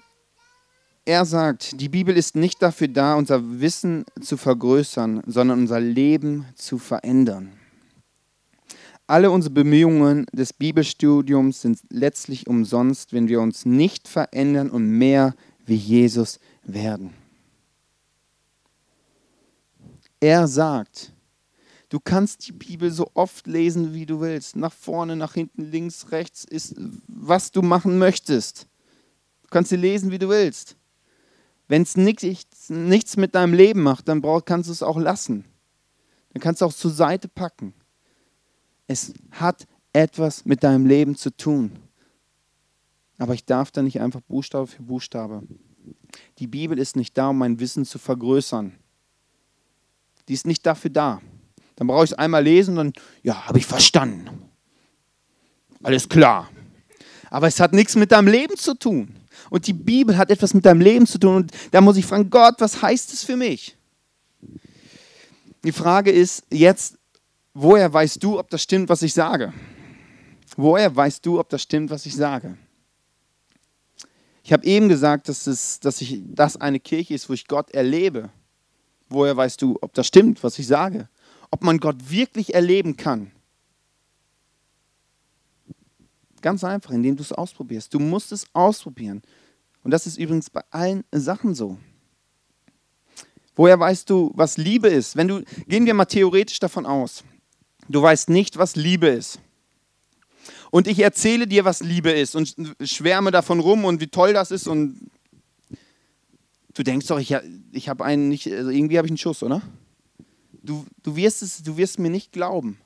Er 1.05 1.25
sagt, 1.25 1.81
die 1.81 1.89
Bibel 1.89 2.15
ist 2.15 2.35
nicht 2.35 2.61
dafür 2.61 2.87
da, 2.87 3.15
unser 3.15 3.59
Wissen 3.59 4.05
zu 4.21 4.37
vergrößern, 4.37 5.23
sondern 5.25 5.59
unser 5.59 5.79
Leben 5.79 6.45
zu 6.55 6.77
verändern. 6.77 7.53
Alle 9.07 9.31
unsere 9.31 9.53
Bemühungen 9.53 10.27
des 10.31 10.53
Bibelstudiums 10.53 11.61
sind 11.61 11.79
letztlich 11.89 12.47
umsonst, 12.47 13.13
wenn 13.13 13.27
wir 13.27 13.41
uns 13.41 13.65
nicht 13.65 14.07
verändern 14.07 14.69
und 14.69 14.87
mehr 14.87 15.35
wie 15.65 15.75
Jesus 15.75 16.39
werden. 16.63 17.13
Er 20.19 20.47
sagt, 20.47 21.11
du 21.89 21.99
kannst 21.99 22.47
die 22.47 22.51
Bibel 22.51 22.91
so 22.91 23.09
oft 23.15 23.47
lesen, 23.47 23.95
wie 23.95 24.05
du 24.05 24.21
willst, 24.21 24.55
nach 24.55 24.71
vorne, 24.71 25.15
nach 25.15 25.33
hinten, 25.33 25.63
links, 25.63 26.11
rechts, 26.11 26.45
ist, 26.45 26.75
was 27.07 27.51
du 27.51 27.63
machen 27.63 27.97
möchtest. 27.97 28.67
Du 29.41 29.49
kannst 29.49 29.71
sie 29.71 29.77
lesen, 29.77 30.11
wie 30.11 30.19
du 30.19 30.29
willst. 30.29 30.77
Wenn 31.71 31.83
es 31.83 31.95
nichts, 31.95 32.69
nichts 32.69 33.15
mit 33.15 33.33
deinem 33.33 33.53
Leben 33.53 33.81
macht, 33.81 34.09
dann 34.09 34.19
brauch, 34.19 34.43
kannst 34.43 34.67
du 34.67 34.73
es 34.73 34.83
auch 34.83 34.99
lassen. 34.99 35.45
Dann 36.33 36.41
kannst 36.41 36.59
du 36.59 36.65
auch 36.65 36.73
zur 36.73 36.91
Seite 36.91 37.29
packen. 37.29 37.73
Es 38.87 39.13
hat 39.31 39.65
etwas 39.93 40.43
mit 40.43 40.65
deinem 40.65 40.85
Leben 40.85 41.15
zu 41.15 41.33
tun. 41.33 41.71
Aber 43.19 43.35
ich 43.35 43.45
darf 43.45 43.71
da 43.71 43.83
nicht 43.83 44.01
einfach 44.01 44.19
Buchstabe 44.19 44.67
für 44.67 44.83
Buchstabe. 44.83 45.43
Die 46.39 46.47
Bibel 46.47 46.77
ist 46.77 46.97
nicht 46.97 47.17
da, 47.17 47.29
um 47.29 47.37
mein 47.37 47.57
Wissen 47.61 47.85
zu 47.85 47.99
vergrößern. 47.99 48.75
Die 50.27 50.33
ist 50.33 50.45
nicht 50.45 50.65
dafür 50.65 50.91
da. 50.91 51.21
Dann 51.77 51.87
brauche 51.87 52.03
ich 52.03 52.11
es 52.11 52.17
einmal 52.17 52.43
lesen 52.43 52.77
und 52.77 52.93
dann, 52.97 53.03
ja, 53.23 53.47
habe 53.47 53.59
ich 53.59 53.65
verstanden. 53.65 54.29
Alles 55.81 56.09
klar. 56.09 56.49
Aber 57.29 57.47
es 57.47 57.61
hat 57.61 57.71
nichts 57.71 57.95
mit 57.95 58.11
deinem 58.11 58.27
Leben 58.27 58.57
zu 58.57 58.77
tun. 58.77 59.20
Und 59.51 59.67
die 59.67 59.73
Bibel 59.73 60.17
hat 60.17 60.31
etwas 60.31 60.53
mit 60.53 60.65
deinem 60.65 60.79
Leben 60.79 61.05
zu 61.05 61.19
tun. 61.19 61.35
Und 61.35 61.51
da 61.71 61.81
muss 61.81 61.97
ich 61.97 62.05
fragen, 62.05 62.29
Gott, 62.29 62.55
was 62.59 62.81
heißt 62.81 63.11
es 63.11 63.25
für 63.25 63.35
mich? 63.35 63.75
Die 65.65 65.73
Frage 65.73 66.09
ist 66.09 66.45
jetzt, 66.49 66.97
woher 67.53 67.91
weißt 67.91 68.23
du, 68.23 68.39
ob 68.39 68.49
das 68.49 68.63
stimmt, 68.63 68.87
was 68.87 69.01
ich 69.01 69.13
sage? 69.13 69.51
Woher 70.55 70.95
weißt 70.95 71.25
du, 71.25 71.37
ob 71.37 71.49
das 71.49 71.63
stimmt, 71.63 71.89
was 71.91 72.05
ich 72.05 72.15
sage? 72.15 72.57
Ich 74.41 74.53
habe 74.53 74.65
eben 74.65 74.87
gesagt, 74.87 75.27
dass, 75.27 75.45
es, 75.47 75.81
dass 75.81 75.99
ich, 75.99 76.21
das 76.27 76.55
eine 76.55 76.79
Kirche 76.79 77.13
ist, 77.13 77.27
wo 77.27 77.33
ich 77.33 77.45
Gott 77.45 77.71
erlebe. 77.71 78.29
Woher 79.09 79.35
weißt 79.35 79.61
du, 79.61 79.77
ob 79.81 79.93
das 79.93 80.07
stimmt, 80.07 80.41
was 80.45 80.59
ich 80.59 80.67
sage? 80.67 81.09
Ob 81.51 81.61
man 81.61 81.77
Gott 81.77 81.97
wirklich 82.09 82.53
erleben 82.53 82.95
kann? 82.95 83.33
Ganz 86.41 86.63
einfach, 86.63 86.91
indem 86.91 87.17
du 87.17 87.21
es 87.21 87.33
ausprobierst. 87.33 87.93
Du 87.93 87.99
musst 87.99 88.31
es 88.31 88.45
ausprobieren. 88.53 89.21
Und 89.83 89.91
das 89.91 90.07
ist 90.07 90.17
übrigens 90.17 90.49
bei 90.49 90.61
allen 90.69 91.03
Sachen 91.11 91.55
so. 91.55 91.77
Woher 93.55 93.79
weißt 93.79 94.09
du, 94.09 94.31
was 94.35 94.57
Liebe 94.57 94.87
ist? 94.87 95.15
Wenn 95.15 95.27
du, 95.27 95.43
gehen 95.67 95.85
wir 95.85 95.93
mal 95.93 96.05
theoretisch 96.05 96.59
davon 96.59 96.85
aus. 96.85 97.23
Du 97.89 98.01
weißt 98.01 98.29
nicht, 98.29 98.57
was 98.57 98.75
Liebe 98.75 99.07
ist. 99.07 99.39
Und 100.69 100.87
ich 100.87 100.99
erzähle 100.99 101.47
dir, 101.47 101.65
was 101.65 101.81
Liebe 101.81 102.11
ist 102.11 102.35
und 102.35 102.55
schwärme 102.81 103.31
davon 103.31 103.59
rum 103.59 103.83
und 103.83 103.99
wie 103.99 104.07
toll 104.07 104.33
das 104.33 104.51
ist 104.51 104.67
und 104.67 105.11
du 106.73 106.83
denkst 106.83 107.07
doch, 107.07 107.19
ich, 107.19 107.35
ich 107.73 107.89
habe 107.89 108.05
einen 108.05 108.29
nicht, 108.29 108.47
also 108.51 108.69
irgendwie 108.69 108.97
habe 108.97 109.07
ich 109.07 109.11
einen 109.11 109.17
Schuss, 109.17 109.43
oder? 109.43 109.61
Du, 110.63 110.85
du, 111.03 111.15
wirst 111.15 111.41
es, 111.41 111.61
du 111.61 111.75
wirst 111.75 111.99
mir 111.99 112.09
nicht 112.09 112.31
glauben. 112.31 112.77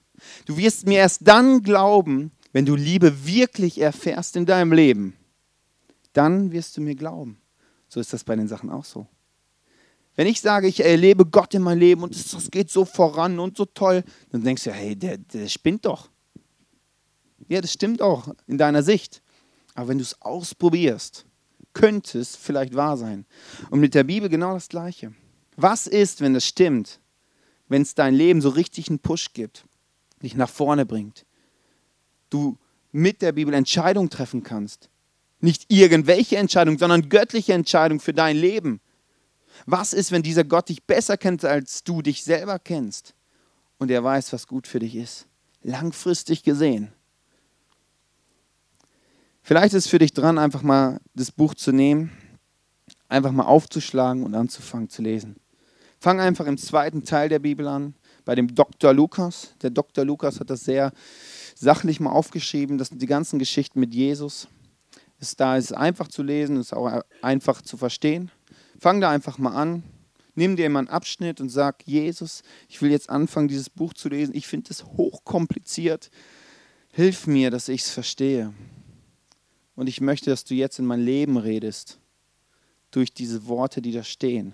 Du 0.46 0.58
wirst 0.58 0.88
mir 0.88 1.00
erst 1.00 1.28
dann 1.28 1.62
glauben, 1.62 2.32
wenn 2.54 2.66
du 2.66 2.76
Liebe 2.76 3.26
wirklich 3.26 3.80
erfährst 3.80 4.36
in 4.36 4.46
deinem 4.46 4.74
Leben. 4.74 5.14
Dann 6.16 6.54
wirst 6.54 6.78
du 6.78 6.82
mir 6.82 6.96
glauben. 6.96 7.42
So 7.90 8.00
ist 8.00 8.14
das 8.14 8.24
bei 8.24 8.38
den 8.38 8.48
Sachen 8.48 8.70
auch 8.70 8.86
so. 8.86 9.06
Wenn 10.16 10.28
ich 10.28 10.40
sage, 10.40 10.68
ich 10.68 10.84
erlebe 10.84 11.26
Gott 11.26 11.54
in 11.54 11.62
meinem 11.62 11.80
Leben 11.80 12.04
und 12.04 12.16
es 12.16 12.50
geht 12.50 12.70
so 12.70 12.86
voran 12.86 13.38
und 13.38 13.58
so 13.58 13.66
toll, 13.66 14.02
dann 14.30 14.42
denkst 14.42 14.64
du, 14.64 14.72
hey, 14.72 14.96
der, 14.96 15.18
der 15.18 15.50
spinnt 15.50 15.86
doch. 15.86 16.10
Ja, 17.50 17.60
das 17.60 17.74
stimmt 17.74 18.02
auch 18.02 18.34
in 18.48 18.58
deiner 18.58 18.82
Sicht. 18.82 19.22
Aber 19.74 19.90
wenn 19.90 19.98
du 19.98 20.04
es 20.04 20.22
ausprobierst, 20.22 21.26
könnte 21.74 22.18
es 22.20 22.38
vielleicht 22.38 22.76
wahr 22.76 22.96
sein. 22.96 23.26
Und 23.70 23.82
mit 23.82 23.94
der 23.94 24.06
Bibel 24.06 24.30
genau 24.30 24.54
das 24.54 24.70
Gleiche. 24.70 25.14
Was 25.58 25.86
ist, 25.86 26.22
wenn 26.22 26.34
das 26.34 26.46
stimmt? 26.46 27.02
Wenn 27.68 27.82
es 27.82 27.94
dein 27.94 28.16
Leben 28.16 28.40
so 28.40 28.50
richtig 28.50 28.88
einen 28.88 29.00
Push 29.00 29.34
gibt, 29.34 29.66
dich 30.24 30.36
nach 30.36 30.50
vorne 30.50 30.86
bringt, 30.86 31.26
du 32.30 32.58
mit 32.94 33.22
der 33.22 33.34
Bibel 33.34 33.54
Entscheidungen 33.54 34.10
treffen 34.10 34.44
kannst. 34.44 34.90
Nicht 35.40 35.66
irgendwelche 35.72 36.38
Entscheidungen, 36.38 36.78
sondern 36.78 37.10
göttliche 37.10 37.54
Entscheidungen 37.54 38.00
für 38.00 38.14
dein 38.14 38.38
Leben. 38.38 38.80
Was 39.66 39.94
ist, 39.94 40.12
wenn 40.12 40.24
dieser 40.24 40.44
Gott 40.44 40.70
dich 40.70 40.84
besser 40.84 41.18
kennt, 41.18 41.46
als 41.46 41.84
du 41.84 42.02
dich 42.02 42.24
selber 42.24 42.60
kennst? 42.60 43.14
Und 43.78 43.92
er 43.92 44.04
weiß, 44.04 44.34
was 44.34 44.48
gut 44.48 44.68
für 44.68 44.80
dich 44.80 44.96
ist. 44.96 45.28
Langfristig 45.62 46.44
gesehen. 46.44 46.94
Vielleicht 49.42 49.74
ist 49.76 49.86
es 49.86 49.92
für 49.92 50.00
dich 50.00 50.14
dran, 50.14 50.40
einfach 50.40 50.64
mal 50.64 51.00
das 51.14 51.32
Buch 51.32 51.54
zu 51.54 51.72
nehmen, 51.72 52.12
einfach 53.10 53.32
mal 53.32 53.44
aufzuschlagen 53.44 54.24
und 54.24 54.34
anzufangen 54.34 54.90
zu 54.90 55.02
lesen. 55.02 55.36
Fang 56.00 56.20
einfach 56.20 56.48
im 56.48 56.58
zweiten 56.58 57.04
Teil 57.04 57.30
der 57.30 57.40
Bibel 57.40 57.68
an, 57.68 57.96
bei 58.26 58.36
dem 58.36 58.54
Dr. 58.56 58.94
Lukas. 58.94 59.54
Der 59.62 59.70
Dr. 59.70 60.04
Lukas 60.04 60.40
hat 60.40 60.50
das 60.50 60.64
sehr 60.64 60.92
sachlich 61.54 62.00
mal 62.00 62.12
aufgeschrieben, 62.12 62.78
das 62.78 62.90
sind 62.90 63.02
die 63.02 63.08
ganzen 63.08 63.40
Geschichten 63.40 63.80
mit 63.80 63.94
Jesus. 63.94 64.48
Ist 65.26 65.40
da 65.40 65.58
ist 65.58 65.72
einfach 65.72 66.08
zu 66.08 66.22
lesen, 66.22 66.58
ist 66.58 66.72
auch 66.72 67.02
einfach 67.24 67.64
zu 67.64 67.78
verstehen. 67.78 68.30
Fang 68.80 69.02
da 69.02 69.10
einfach 69.10 69.40
mal 69.40 69.56
an. 69.56 69.82
Nimm 70.36 70.56
dir 70.56 70.70
mal 70.70 70.80
einen 70.80 70.88
Abschnitt 70.88 71.42
und 71.42 71.50
sag, 71.50 71.82
Jesus, 71.88 72.44
ich 72.70 72.80
will 72.84 72.92
jetzt 72.92 73.10
anfangen, 73.10 73.48
dieses 73.48 73.72
Buch 73.72 73.96
zu 73.96 74.08
lesen. 74.08 74.36
Ich 74.36 74.46
finde 74.46 74.70
es 74.70 74.86
hochkompliziert. 74.86 76.12
Hilf 76.92 77.26
mir, 77.26 77.50
dass 77.50 77.70
ich 77.70 77.82
es 77.82 77.90
verstehe. 77.90 78.54
Und 79.76 79.88
ich 79.88 80.00
möchte, 80.00 80.30
dass 80.30 80.44
du 80.44 80.54
jetzt 80.54 80.78
in 80.78 80.86
mein 80.86 81.02
Leben 81.02 81.38
redest. 81.38 81.98
Durch 82.92 83.12
diese 83.12 83.48
Worte, 83.48 83.82
die 83.82 83.94
da 83.94 84.04
stehen. 84.04 84.54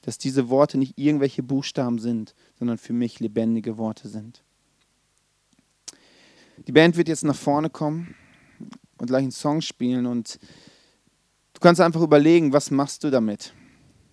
Dass 0.00 0.16
diese 0.16 0.48
Worte 0.48 0.78
nicht 0.78 0.96
irgendwelche 0.96 1.42
Buchstaben 1.42 1.98
sind, 1.98 2.34
sondern 2.58 2.78
für 2.78 2.94
mich 2.94 3.20
lebendige 3.20 3.76
Worte 3.76 4.08
sind. 4.08 4.42
Die 6.66 6.72
Band 6.72 6.96
wird 6.96 7.08
jetzt 7.08 7.24
nach 7.24 7.36
vorne 7.36 7.68
kommen 7.68 8.14
und 9.00 9.06
gleich 9.06 9.22
einen 9.22 9.32
Song 9.32 9.60
spielen 9.60 10.06
und 10.06 10.38
Du 11.60 11.66
kannst 11.66 11.82
einfach 11.82 12.00
überlegen, 12.00 12.54
was 12.54 12.70
machst 12.70 13.04
du 13.04 13.10
damit? 13.10 13.52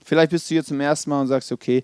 Vielleicht 0.03 0.31
bist 0.31 0.49
du 0.49 0.55
hier 0.55 0.65
zum 0.65 0.81
ersten 0.81 1.09
Mal 1.09 1.21
und 1.21 1.27
sagst, 1.27 1.49
okay, 1.53 1.81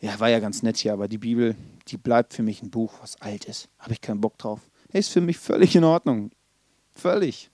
ja, 0.00 0.18
war 0.18 0.30
ja 0.30 0.40
ganz 0.40 0.62
nett 0.62 0.78
hier, 0.78 0.94
aber 0.94 1.06
die 1.06 1.18
Bibel, 1.18 1.54
die 1.88 1.98
bleibt 1.98 2.32
für 2.32 2.42
mich 2.42 2.62
ein 2.62 2.70
Buch, 2.70 2.94
was 3.02 3.20
alt 3.20 3.44
ist. 3.44 3.68
Habe 3.78 3.92
ich 3.92 4.00
keinen 4.00 4.22
Bock 4.22 4.38
drauf. 4.38 4.60
Ist 4.90 5.10
für 5.10 5.20
mich 5.20 5.36
völlig 5.36 5.76
in 5.76 5.84
Ordnung. 5.84 6.30
Völlig. 6.94 7.50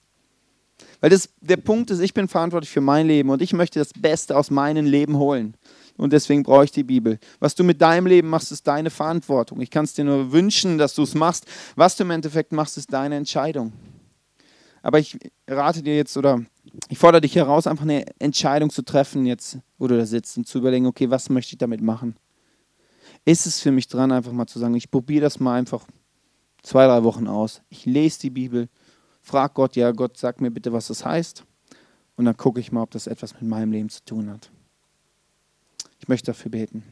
Weil 1.00 1.10
das, 1.10 1.30
der 1.40 1.56
Punkt 1.56 1.90
ist, 1.90 1.98
ich 1.98 2.14
bin 2.14 2.28
verantwortlich 2.28 2.70
für 2.70 2.80
mein 2.80 3.08
Leben 3.08 3.30
und 3.30 3.42
ich 3.42 3.52
möchte 3.52 3.80
das 3.80 3.92
Beste 3.92 4.36
aus 4.36 4.52
meinem 4.52 4.86
Leben 4.86 5.16
holen. 5.16 5.56
Und 5.96 6.12
deswegen 6.12 6.44
brauche 6.44 6.64
ich 6.64 6.70
die 6.70 6.84
Bibel. 6.84 7.18
Was 7.40 7.56
du 7.56 7.64
mit 7.64 7.82
deinem 7.82 8.06
Leben 8.06 8.28
machst, 8.28 8.52
ist 8.52 8.68
deine 8.68 8.90
Verantwortung. 8.90 9.60
Ich 9.60 9.70
kann 9.72 9.84
es 9.84 9.94
dir 9.94 10.04
nur 10.04 10.30
wünschen, 10.30 10.78
dass 10.78 10.94
du 10.94 11.02
es 11.02 11.14
machst. 11.14 11.44
Was 11.74 11.96
du 11.96 12.04
im 12.04 12.12
Endeffekt 12.12 12.52
machst, 12.52 12.78
ist 12.78 12.92
deine 12.92 13.16
Entscheidung. 13.16 13.72
Aber 14.82 14.98
ich 14.98 15.18
rate 15.46 15.82
dir 15.82 15.96
jetzt 15.96 16.16
oder 16.16 16.42
ich 16.88 16.98
fordere 16.98 17.22
dich 17.22 17.34
heraus, 17.34 17.66
einfach 17.66 17.84
eine 17.84 18.04
Entscheidung 18.18 18.70
zu 18.70 18.82
treffen, 18.82 19.26
jetzt, 19.26 19.58
wo 19.78 19.86
du 19.86 19.96
da 19.96 20.06
sitzt 20.06 20.36
und 20.36 20.46
zu 20.46 20.58
überlegen, 20.58 20.86
okay, 20.86 21.10
was 21.10 21.30
möchte 21.30 21.54
ich 21.54 21.58
damit 21.58 21.80
machen? 21.80 22.16
Ist 23.24 23.46
es 23.46 23.60
für 23.60 23.72
mich 23.72 23.88
dran, 23.88 24.12
einfach 24.12 24.32
mal 24.32 24.46
zu 24.46 24.58
sagen, 24.58 24.74
ich 24.74 24.90
probiere 24.90 25.22
das 25.22 25.40
mal 25.40 25.58
einfach 25.58 25.86
zwei, 26.62 26.86
drei 26.86 27.02
Wochen 27.04 27.26
aus. 27.26 27.62
Ich 27.68 27.86
lese 27.86 28.20
die 28.20 28.30
Bibel, 28.30 28.68
frage 29.20 29.54
Gott, 29.54 29.76
ja, 29.76 29.90
Gott, 29.92 30.16
sag 30.16 30.40
mir 30.40 30.50
bitte, 30.50 30.72
was 30.72 30.88
das 30.88 31.04
heißt. 31.04 31.44
Und 32.16 32.24
dann 32.24 32.36
gucke 32.36 32.60
ich 32.60 32.72
mal, 32.72 32.82
ob 32.82 32.90
das 32.90 33.06
etwas 33.06 33.34
mit 33.34 33.44
meinem 33.44 33.72
Leben 33.72 33.88
zu 33.88 34.04
tun 34.04 34.30
hat. 34.30 34.50
Ich 36.00 36.08
möchte 36.08 36.26
dafür 36.26 36.50
beten. 36.50 36.82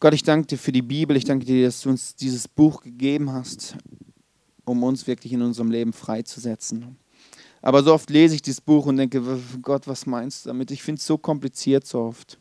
Gott, 0.00 0.14
ich 0.14 0.22
danke 0.22 0.48
dir 0.48 0.58
für 0.58 0.72
die 0.72 0.82
Bibel. 0.82 1.16
Ich 1.16 1.24
danke 1.24 1.46
dir, 1.46 1.64
dass 1.64 1.80
du 1.80 1.90
uns 1.90 2.14
dieses 2.14 2.48
Buch 2.48 2.82
gegeben 2.82 3.32
hast, 3.32 3.76
um 4.64 4.82
uns 4.82 5.06
wirklich 5.06 5.32
in 5.32 5.42
unserem 5.42 5.70
Leben 5.70 5.92
freizusetzen. 5.92 6.96
Aber 7.62 7.82
so 7.82 7.94
oft 7.94 8.10
lese 8.10 8.34
ich 8.34 8.42
dieses 8.42 8.60
Buch 8.60 8.86
und 8.86 8.98
denke, 8.98 9.22
Gott, 9.62 9.86
was 9.88 10.06
meinst 10.06 10.44
du 10.44 10.50
damit? 10.50 10.70
Ich 10.70 10.82
finde 10.82 10.98
es 10.98 11.06
so 11.06 11.16
kompliziert 11.16 11.86
so 11.86 12.00
oft. 12.00 12.38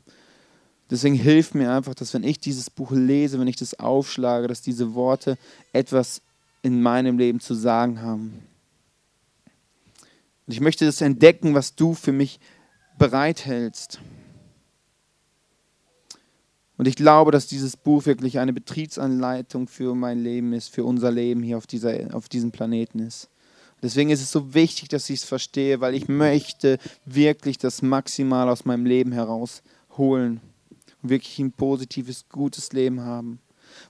Deswegen 0.90 1.16
hilft 1.16 1.56
mir 1.56 1.72
einfach, 1.72 1.96
dass 1.96 2.14
wenn 2.14 2.24
ich 2.24 2.40
dieses 2.40 2.70
Buch 2.70 2.92
lese, 2.92 3.40
wenn 3.40 3.48
ich 3.48 3.56
das 3.56 3.80
aufschlage, 3.80 4.48
dass 4.48 4.62
diese 4.62 4.94
Worte 4.94 5.38
etwas 5.72 6.22
in 6.62 6.82
meinem 6.82 7.18
Leben 7.18 7.40
zu 7.40 7.54
sagen 7.54 8.02
haben. 8.02 8.44
Und 10.46 10.54
ich 10.54 10.60
möchte 10.60 10.86
das 10.86 11.02
entdecken, 11.02 11.54
was 11.54 11.76
du 11.76 11.94
für 11.94 12.12
mich 12.12 12.40
bereithältst. 12.98 14.00
Und 16.78 16.88
ich 16.88 16.96
glaube, 16.96 17.32
dass 17.32 17.48
dieses 17.48 17.78
Buch 17.78 18.06
wirklich 18.06 18.40
eine 18.40 18.54
Betriebsanleitung 18.54 19.68
für 19.68 19.94
mein 19.94 20.20
Leben 20.20 20.54
ist, 20.54 20.70
für 20.70 20.84
unser 20.84 21.12
Leben 21.12 21.44
hier 21.44 21.58
auf, 21.58 21.68
dieser, 21.68 22.16
auf 22.16 22.30
diesem 22.30 22.52
Planeten 22.52 23.00
ist. 23.00 23.30
Deswegen 23.84 24.10
ist 24.10 24.22
es 24.22 24.32
so 24.32 24.54
wichtig, 24.54 24.88
dass 24.90 25.10
ich 25.10 25.20
es 25.20 25.26
verstehe, 25.26 25.82
weil 25.82 25.94
ich 25.94 26.08
möchte 26.08 26.80
wirklich 27.06 27.58
das 27.58 27.82
Maximal 27.82 28.48
aus 28.50 28.66
meinem 28.66 28.86
Leben 28.86 29.12
herausholen 29.12 30.40
und 31.02 31.10
wirklich 31.10 31.38
ein 31.40 31.52
positives, 31.52 32.26
gutes 32.30 32.72
Leben 32.72 33.02
haben. 33.02 33.40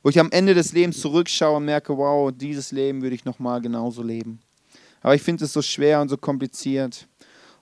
Wo 0.01 0.09
ich 0.09 0.19
am 0.19 0.31
Ende 0.31 0.55
des 0.55 0.73
Lebens 0.73 0.99
zurückschaue 0.99 1.57
und 1.57 1.65
merke, 1.65 1.95
wow, 1.95 2.31
dieses 2.31 2.71
Leben 2.71 3.01
würde 3.03 3.15
ich 3.15 3.25
nochmal 3.25 3.61
genauso 3.61 4.01
leben. 4.01 4.39
Aber 5.01 5.13
ich 5.13 5.21
finde 5.21 5.45
es 5.45 5.53
so 5.53 5.61
schwer 5.61 6.01
und 6.01 6.09
so 6.09 6.17
kompliziert. 6.17 7.07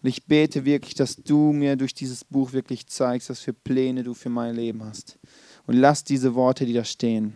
Und 0.01 0.09
ich 0.09 0.25
bete 0.25 0.65
wirklich, 0.65 0.95
dass 0.95 1.15
du 1.15 1.53
mir 1.53 1.75
durch 1.75 1.93
dieses 1.93 2.23
Buch 2.23 2.53
wirklich 2.53 2.87
zeigst, 2.87 3.29
was 3.29 3.39
für 3.39 3.53
Pläne 3.53 4.03
du 4.03 4.13
für 4.13 4.29
mein 4.29 4.55
Leben 4.55 4.83
hast. 4.83 5.19
Und 5.67 5.75
lass 5.75 6.03
diese 6.03 6.33
Worte, 6.33 6.65
die 6.65 6.73
da 6.73 6.83
stehen, 6.83 7.35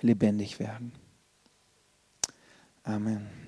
lebendig 0.00 0.58
werden. 0.58 0.92
Amen. 2.82 3.39